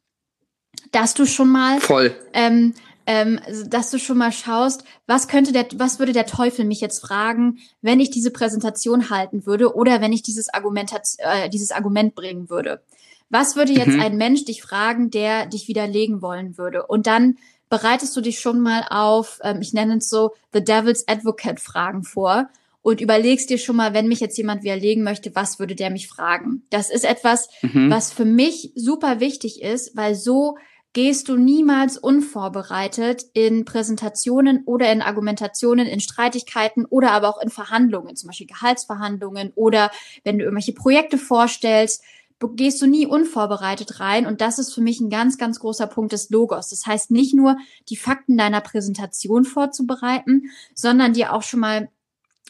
Dass 0.93 1.15
du 1.15 1.27
schon 1.27 1.49
mal, 1.49 1.81
Voll. 1.81 2.15
Ähm, 2.33 2.75
ähm, 3.07 3.41
dass 3.67 3.91
du 3.91 3.99
schon 3.99 4.19
mal 4.19 4.33
schaust, 4.33 4.85
was 5.07 5.29
könnte 5.29 5.53
der, 5.53 5.67
was 5.77 5.99
würde 5.99 6.13
der 6.13 6.27
Teufel 6.27 6.65
mich 6.65 6.81
jetzt 6.81 7.01
fragen, 7.01 7.59
wenn 7.81 8.01
ich 8.01 8.11
diese 8.11 8.31
Präsentation 8.31 9.11
halten 9.11 9.45
würde 9.47 9.75
oder 9.75 10.01
wenn 10.01 10.13
ich 10.13 10.23
dieses 10.23 10.53
Argument, 10.53 10.93
äh, 11.19 11.49
dieses 11.49 11.73
Argument 11.73 12.15
bringen 12.15 12.49
würde. 12.49 12.83
Was 13.31 13.57
würde 13.57 13.73
jetzt 13.73 13.89
mhm. 13.89 14.01
ein 14.01 14.17
Mensch 14.17 14.45
dich 14.45 14.63
fragen, 14.63 15.11
der 15.11 15.47
dich 15.47 15.69
widerlegen 15.69 16.23
wollen 16.23 16.59
würde? 16.59 16.87
Und 16.87 17.07
dann 17.07 17.39
bereitest 17.69 18.17
du 18.17 18.21
dich 18.21 18.41
schon 18.41 18.61
mal 18.61 18.85
auf, 18.91 19.39
ähm, 19.43 19.61
ich 19.61 19.73
nenne 19.73 19.99
es 19.99 20.09
so, 20.09 20.33
The 20.53 20.63
Devil's 20.63 21.07
Advocate 21.07 21.61
Fragen 21.61 22.05
vor 22.05 22.49
und 22.83 23.01
überlegst 23.01 23.51
dir 23.51 23.59
schon 23.59 23.77
mal, 23.77 23.95
wenn 23.95 24.09
mich 24.09 24.21
jetzt 24.21 24.39
jemand 24.39 24.63
widerlegen 24.63 25.05
möchte, 25.05 25.35
was 25.35 25.59
würde 25.59 25.75
der 25.75 25.91
mich 25.91 26.09
fragen? 26.09 26.63
Das 26.71 26.91
ist 26.91 27.05
etwas, 27.05 27.49
mhm. 27.63 27.91
was 27.91 28.13
für 28.13 28.25
mich 28.25 28.73
super 28.75 29.21
wichtig 29.21 29.63
ist, 29.63 29.97
weil 29.97 30.15
so 30.15 30.57
gehst 30.95 31.29
du 31.29 31.37
niemals 31.37 31.99
unvorbereitet 31.99 33.25
in 33.35 33.65
Präsentationen 33.65 34.63
oder 34.65 34.91
in 34.91 35.03
Argumentationen, 35.03 35.87
in 35.87 36.01
Streitigkeiten 36.01 36.87
oder 36.87 37.13
aber 37.13 37.29
auch 37.29 37.43
in 37.43 37.51
Verhandlungen, 37.51 38.17
zum 38.17 38.29
Beispiel 38.29 38.47
Gehaltsverhandlungen 38.47 39.53
oder 39.55 39.91
wenn 40.25 40.39
du 40.39 40.45
irgendwelche 40.45 40.73
Projekte 40.73 41.19
vorstellst 41.19 42.03
gehst 42.41 42.81
du 42.81 42.87
nie 42.87 43.07
unvorbereitet 43.07 44.01
rein. 44.01 44.27
Und 44.27 44.41
das 44.41 44.59
ist 44.59 44.73
für 44.73 44.81
mich 44.81 45.01
ein 45.01 45.11
ganz, 45.11 45.39
ganz 45.39 45.59
großer 45.59 45.87
Punkt 45.87 46.13
des 46.13 46.31
Logos. 46.31 46.71
Das 46.71 46.87
heißt, 46.87 47.11
nicht 47.11 47.35
nur 47.35 47.57
die 47.89 47.97
Fakten 47.97 48.37
deiner 48.37 48.61
Präsentation 48.61 49.45
vorzubereiten, 49.45 50.51
sondern 50.75 51.13
dir 51.13 51.33
auch 51.33 51.43
schon 51.43 51.61
mal 51.61 51.89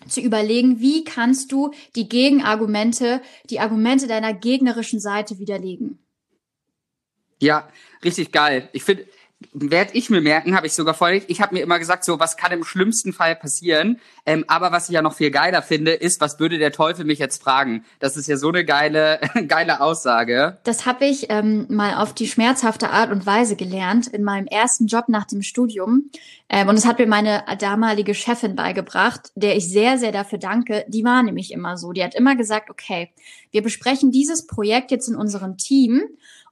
zu 0.07 0.21
überlegen, 0.21 0.81
wie 0.81 1.05
kannst 1.05 1.51
du 1.51 1.73
die 1.97 2.09
Gegenargumente, 2.09 3.21
die 3.51 3.61
Argumente 3.61 4.07
deiner 4.07 4.33
gegnerischen 4.33 5.01
Seite 5.01 5.39
widerlegen. 5.39 5.99
Ja, 7.41 7.69
richtig 8.05 8.33
geil. 8.33 8.69
Ich 8.73 8.85
finde, 8.85 9.07
werde 9.53 9.93
ich 9.95 10.11
mir 10.11 10.21
merken, 10.21 10.57
habe 10.57 10.67
ich 10.67 10.75
sogar 10.75 10.95
vorhin, 10.95 11.23
ich 11.29 11.41
habe 11.41 11.55
mir 11.55 11.63
immer 11.63 11.79
gesagt, 11.79 12.05
so 12.05 12.19
was 12.19 12.37
kann 12.37 12.51
im 12.51 12.65
schlimmsten 12.65 13.13
Fall 13.13 13.37
passieren. 13.37 14.01
Ähm, 14.27 14.45
aber 14.49 14.73
was 14.73 14.89
ich 14.89 14.95
ja 14.95 15.03
noch 15.03 15.15
viel 15.15 15.31
geiler 15.31 15.63
finde, 15.63 15.93
ist, 15.93 16.21
was 16.21 16.41
würde 16.41 16.59
der 16.59 16.73
Teufel 16.73 17.05
mich 17.05 17.21
jetzt 17.21 17.41
fragen? 17.41 17.85
Das 18.01 18.17
ist 18.17 18.27
ja 18.27 18.37
so 18.37 18.49
eine 18.49 18.65
geile, 18.65 19.21
geile 19.49 19.81
Aussage. 19.81 20.59
Das 20.65 20.87
habe 20.87 21.07
ich 21.07 21.31
ähm, 21.31 21.67
mal 21.69 21.95
auf 21.95 22.15
die 22.15 22.27
schmerzhafte 22.27 22.91
Art 22.91 23.13
und 23.13 23.27
Weise 23.27 23.55
gelernt 23.55 24.09
in 24.09 24.25
meinem 24.25 24.47
ersten 24.49 24.87
Job 24.87 25.05
nach 25.09 25.25
dem 25.25 25.43
Studium. 25.43 26.11
Ähm, 26.49 26.69
und 26.69 26.75
das 26.75 26.87
hat 26.87 26.99
mir 26.99 27.07
meine 27.07 27.45
damalige 27.61 28.15
Chefin 28.15 28.57
beigebracht, 28.57 29.31
der 29.37 29.57
ich 29.57 29.69
sehr, 29.69 29.99
sehr 29.99 30.11
dafür 30.11 30.39
danke. 30.39 30.85
Die 30.89 31.05
war 31.05 31.23
nämlich 31.23 31.53
immer 31.53 31.77
so. 31.77 31.93
Die 31.93 32.03
hat 32.03 32.17
immer 32.17 32.35
gesagt, 32.35 32.71
okay, 32.71 33.13
wir 33.53 33.63
besprechen 33.63 34.11
dieses 34.11 34.49
Projekt 34.49 34.91
jetzt 34.91 35.09
in 35.09 35.15
unserem 35.15 35.57
Team 35.57 36.03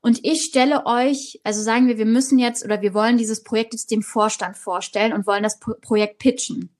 und 0.07 0.25
ich 0.25 0.42
stelle 0.42 0.87
euch, 0.87 1.40
also 1.42 1.61
sagen 1.61 1.88
wir, 1.88 1.99
wir 1.99 2.07
müssen 2.07 2.38
jetzt 2.38 2.64
oder 2.64 2.81
wir 2.81 2.95
wollen 2.95 3.19
dieses 3.19 3.42
Projekt 3.42 3.75
jetzt 3.75 3.90
dem 3.90 4.03
Vorstand 4.03 4.57
vorstellen 4.57 5.12
und 5.12 5.27
wollen 5.27 5.42
das 5.42 5.59
Pro 5.59 5.75
Projekt 5.81 6.21
pitchen. 6.21 6.71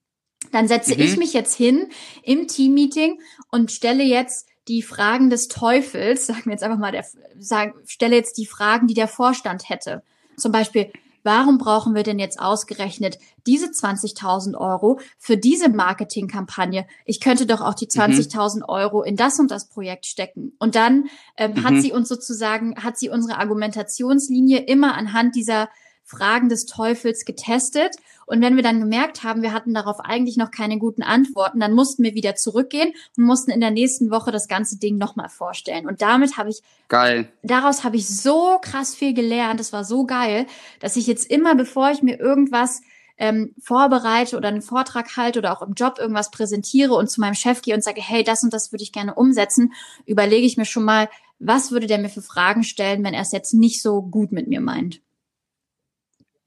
Dann 0.53 0.69
setze 0.69 0.95
mhm. 0.95 1.01
ich 1.01 1.17
mich 1.17 1.33
jetzt 1.33 1.57
hin 1.57 1.89
im 2.23 2.47
Teammeeting 2.47 3.21
und 3.51 3.73
stelle 3.73 4.05
jetzt 4.05 4.47
die 4.69 4.81
Fragen 4.81 5.29
des 5.29 5.49
Teufels, 5.49 6.27
sagen 6.29 6.45
wir 6.45 6.53
jetzt 6.53 6.62
einfach 6.62 6.79
mal, 6.79 6.93
der, 6.93 7.05
sagen, 7.41 7.75
stelle 7.85 8.15
jetzt 8.15 8.39
die 8.39 8.47
Fragen, 8.47 8.87
die 8.87 8.95
der 8.95 9.09
Vorstand 9.09 9.71
hätte. 9.71 10.05
Zum 10.37 10.53
Beispiel, 10.53 10.93
Warum 11.27 11.59
brauchen 11.59 11.97
wir 11.97 12.05
denn 12.05 12.21
jetzt 12.21 12.39
ausgerechnet 12.39 13.19
diese 13.49 13.67
20.000 13.67 14.57
Euro 14.57 15.01
für 15.19 15.37
diese 15.37 15.69
Marketingkampagne? 15.69 16.87
Ich 17.05 17.21
könnte 17.21 17.47
doch 17.47 17.61
auch 17.62 17.75
die 17.75 17.89
20.000 17.89 18.59
mhm. 18.59 18.65
Euro 18.69 19.03
in 19.03 19.17
das 19.17 19.41
und 19.41 19.51
das 19.51 19.69
Projekt 19.69 20.07
stecken. 20.07 20.53
Und 20.61 20.77
dann 20.77 21.07
ähm, 21.37 21.55
mhm. 21.55 21.65
hat 21.65 21.83
sie 21.83 21.91
uns 21.91 22.09
sozusagen, 22.09 22.77
hat 22.77 22.97
sie 22.97 23.09
unsere 23.09 23.41
Argumentationslinie 23.41 24.61
immer 24.67 24.95
anhand 24.95 25.35
dieser 25.35 25.69
Fragen 26.07 26.49
des 26.49 26.66
Teufels 26.66 27.25
getestet. 27.25 27.97
Und 28.27 28.40
wenn 28.40 28.57
wir 28.57 28.62
dann 28.62 28.81
gemerkt 28.81 29.25
haben, 29.25 29.42
wir 29.42 29.53
hatten 29.53 29.75
darauf 29.75 30.01
eigentlich 30.01 30.37
noch 30.37 30.51
keine 30.51 30.79
guten 30.79 31.03
Antworten, 31.03 31.61
dann 31.61 31.75
mussten 31.75 32.05
wir 32.05 32.14
wieder 32.14 32.37
zurückgehen 32.37 32.92
und 33.16 33.25
mussten 33.25 33.51
in 33.51 33.61
der 33.61 33.73
nächsten 33.73 34.11
Woche 34.11 34.31
das 34.31 34.47
ganze 34.49 34.79
Ding 34.79 34.99
nochmal 34.99 35.29
vorstellen. 35.29 35.87
Und 35.87 36.03
damit 36.03 36.38
habe 36.38 36.51
ich, 36.51 36.62
geil. 36.88 37.29
Daraus 37.42 37.85
habe 37.85 37.97
ich 37.97 38.09
so 38.09 38.59
krass 38.62 38.95
viel 38.95 39.14
gelernt. 39.14 39.59
Das 39.59 39.73
war 39.73 39.85
so 39.85 40.07
geil, 40.07 40.47
dass 40.81 40.97
ich 40.97 41.09
jetzt 41.09 41.29
immer, 41.31 41.57
bevor 41.57 41.90
ich 41.90 42.03
mir 42.03 42.19
irgendwas 42.21 42.83
ähm, 43.19 43.55
vorbereite 43.61 44.37
oder 44.37 44.49
einen 44.49 44.62
Vortrag 44.62 45.16
halte 45.16 45.40
oder 45.40 45.57
auch 45.57 45.62
im 45.62 45.75
Job 45.75 45.99
irgendwas 45.99 46.31
präsentiere 46.31 46.95
und 46.95 47.11
zu 47.11 47.21
meinem 47.21 47.35
Chef 47.35 47.62
gehe 47.62 47.75
und 47.75 47.83
sage, 47.83 48.01
hey, 48.01 48.23
das 48.23 48.45
und 48.45 48.53
das 48.53 48.73
würde 48.73 48.85
ich 48.85 48.92
gerne 48.92 49.14
umsetzen, 49.14 49.73
überlege 50.05 50.47
ich 50.47 50.57
mir 50.57 50.66
schon 50.66 50.85
mal, 50.85 51.09
was 51.38 51.73
würde 51.73 51.87
der 51.87 51.99
mir 51.99 52.09
für 52.09 52.23
Fragen 52.23 52.62
stellen, 52.62 53.05
wenn 53.05 53.14
er 53.14 53.23
es 53.23 53.33
jetzt 53.33 53.55
nicht 53.55 53.83
so 53.83 54.03
gut 54.03 54.33
mit 54.33 54.47
mir 54.47 54.61
meint. 54.61 55.01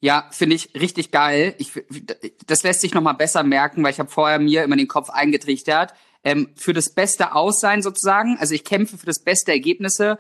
Ja, 0.01 0.27
finde 0.31 0.55
ich 0.55 0.73
richtig 0.75 1.11
geil. 1.11 1.55
Ich, 1.57 1.73
das 2.47 2.63
lässt 2.63 2.81
sich 2.81 2.93
noch 2.93 3.01
mal 3.01 3.13
besser 3.13 3.43
merken, 3.43 3.83
weil 3.83 3.91
ich 3.91 3.99
habe 3.99 4.09
vorher 4.09 4.39
mir 4.39 4.63
immer 4.63 4.77
den 4.77 4.87
Kopf 4.87 5.09
eingetrichtert. 5.09 5.93
Ähm, 6.23 6.49
für 6.55 6.73
das 6.73 6.93
beste 6.93 7.33
Aussehen 7.33 7.81
sozusagen, 7.81 8.37
also 8.39 8.53
ich 8.53 8.63
kämpfe 8.63 8.97
für 8.97 9.05
das 9.05 9.23
beste 9.23 9.51
Ergebnisse, 9.51 10.19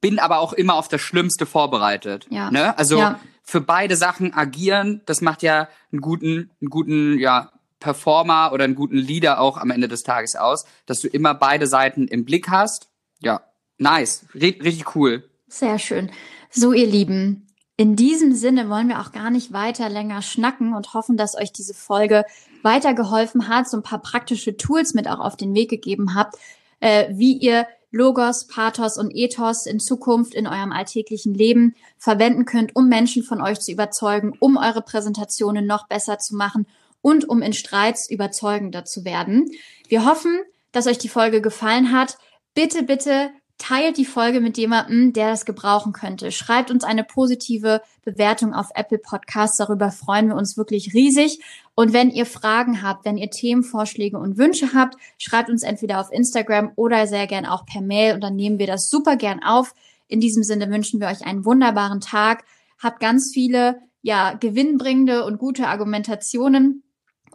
bin 0.00 0.18
aber 0.18 0.38
auch 0.40 0.52
immer 0.52 0.74
auf 0.74 0.88
das 0.88 1.00
Schlimmste 1.00 1.46
vorbereitet. 1.46 2.26
Ja. 2.30 2.50
Ne? 2.50 2.76
Also 2.78 2.98
ja. 2.98 3.20
für 3.42 3.60
beide 3.60 3.96
Sachen 3.96 4.34
agieren, 4.34 5.02
das 5.06 5.20
macht 5.20 5.42
ja 5.42 5.68
einen 5.92 6.00
guten, 6.00 6.50
einen 6.60 6.70
guten, 6.70 7.18
ja, 7.18 7.52
Performer 7.80 8.52
oder 8.52 8.64
einen 8.64 8.74
guten 8.74 8.96
Leader 8.96 9.40
auch 9.40 9.58
am 9.58 9.70
Ende 9.70 9.88
des 9.88 10.02
Tages 10.02 10.34
aus, 10.34 10.64
dass 10.86 11.00
du 11.00 11.08
immer 11.08 11.34
beide 11.34 11.66
Seiten 11.66 12.08
im 12.08 12.24
Blick 12.24 12.48
hast. 12.48 12.88
Ja, 13.20 13.42
nice, 13.78 14.24
R 14.34 14.40
richtig 14.40 14.96
cool. 14.96 15.28
Sehr 15.48 15.78
schön. 15.78 16.10
So, 16.50 16.72
ihr 16.72 16.86
Lieben, 16.86 17.46
in 17.76 17.94
diesem 17.94 18.34
Sinne 18.34 18.70
wollen 18.70 18.88
wir 18.88 19.00
auch 19.00 19.12
gar 19.12 19.30
nicht 19.30 19.52
weiter 19.52 19.88
länger 19.88 20.22
schnacken 20.22 20.74
und 20.74 20.94
hoffen, 20.94 21.16
dass 21.16 21.36
euch 21.36 21.52
diese 21.52 21.74
Folge 21.74 22.24
weitergeholfen 22.62 23.48
hat, 23.48 23.68
so 23.68 23.76
ein 23.76 23.82
paar 23.82 24.00
praktische 24.00 24.56
Tools 24.56 24.94
mit 24.94 25.08
auch 25.08 25.20
auf 25.20 25.36
den 25.36 25.54
Weg 25.54 25.68
gegeben 25.68 26.14
habt, 26.14 26.36
äh, 26.80 27.06
wie 27.10 27.34
ihr 27.34 27.66
Logos, 27.90 28.46
Pathos 28.46 28.98
und 28.98 29.14
Ethos 29.14 29.66
in 29.66 29.78
Zukunft 29.78 30.34
in 30.34 30.46
eurem 30.46 30.72
alltäglichen 30.72 31.34
Leben 31.34 31.74
verwenden 31.98 32.44
könnt, 32.44 32.74
um 32.74 32.88
Menschen 32.88 33.22
von 33.22 33.40
euch 33.40 33.60
zu 33.60 33.72
überzeugen, 33.72 34.32
um 34.38 34.56
eure 34.56 34.82
Präsentationen 34.82 35.66
noch 35.66 35.86
besser 35.86 36.18
zu 36.18 36.34
machen 36.34 36.66
und 37.02 37.28
um 37.28 37.42
in 37.42 37.52
Streits 37.52 38.10
überzeugender 38.10 38.84
zu 38.84 39.04
werden. 39.04 39.50
Wir 39.88 40.04
hoffen, 40.04 40.40
dass 40.72 40.86
euch 40.86 40.98
die 40.98 41.08
Folge 41.08 41.40
gefallen 41.40 41.92
hat. 41.92 42.18
Bitte, 42.54 42.82
bitte 42.82 43.30
teilt 43.58 43.96
die 43.96 44.04
Folge 44.04 44.40
mit 44.40 44.58
jemandem, 44.58 45.12
der 45.12 45.30
das 45.30 45.44
gebrauchen 45.44 45.92
könnte. 45.92 46.30
Schreibt 46.30 46.70
uns 46.70 46.84
eine 46.84 47.04
positive 47.04 47.80
Bewertung 48.04 48.54
auf 48.54 48.68
Apple 48.74 48.98
Podcasts. 48.98 49.56
Darüber 49.56 49.90
freuen 49.90 50.28
wir 50.28 50.36
uns 50.36 50.56
wirklich 50.56 50.92
riesig. 50.94 51.40
Und 51.74 51.92
wenn 51.92 52.10
ihr 52.10 52.26
Fragen 52.26 52.82
habt, 52.82 53.04
wenn 53.04 53.16
ihr 53.16 53.30
Themenvorschläge 53.30 54.18
und 54.18 54.36
Wünsche 54.36 54.74
habt, 54.74 54.96
schreibt 55.18 55.48
uns 55.48 55.62
entweder 55.62 56.00
auf 56.00 56.12
Instagram 56.12 56.72
oder 56.76 57.06
sehr 57.06 57.26
gern 57.26 57.46
auch 57.46 57.64
per 57.64 57.80
Mail 57.80 58.14
und 58.14 58.20
dann 58.20 58.36
nehmen 58.36 58.58
wir 58.58 58.66
das 58.66 58.90
super 58.90 59.16
gern 59.16 59.42
auf. 59.42 59.74
In 60.06 60.20
diesem 60.20 60.42
Sinne 60.42 60.70
wünschen 60.70 61.00
wir 61.00 61.08
euch 61.08 61.26
einen 61.26 61.44
wunderbaren 61.44 62.00
Tag. 62.00 62.44
Habt 62.78 63.00
ganz 63.00 63.30
viele, 63.32 63.80
ja, 64.02 64.34
gewinnbringende 64.34 65.24
und 65.24 65.38
gute 65.38 65.66
Argumentationen 65.66 66.82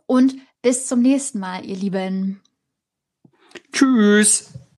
und 0.05 0.35
bis 0.61 0.87
zum 0.87 1.01
nächsten 1.01 1.39
Mal, 1.39 1.65
ihr 1.65 1.75
Lieben. 1.75 2.41
Tschüss. 3.71 4.60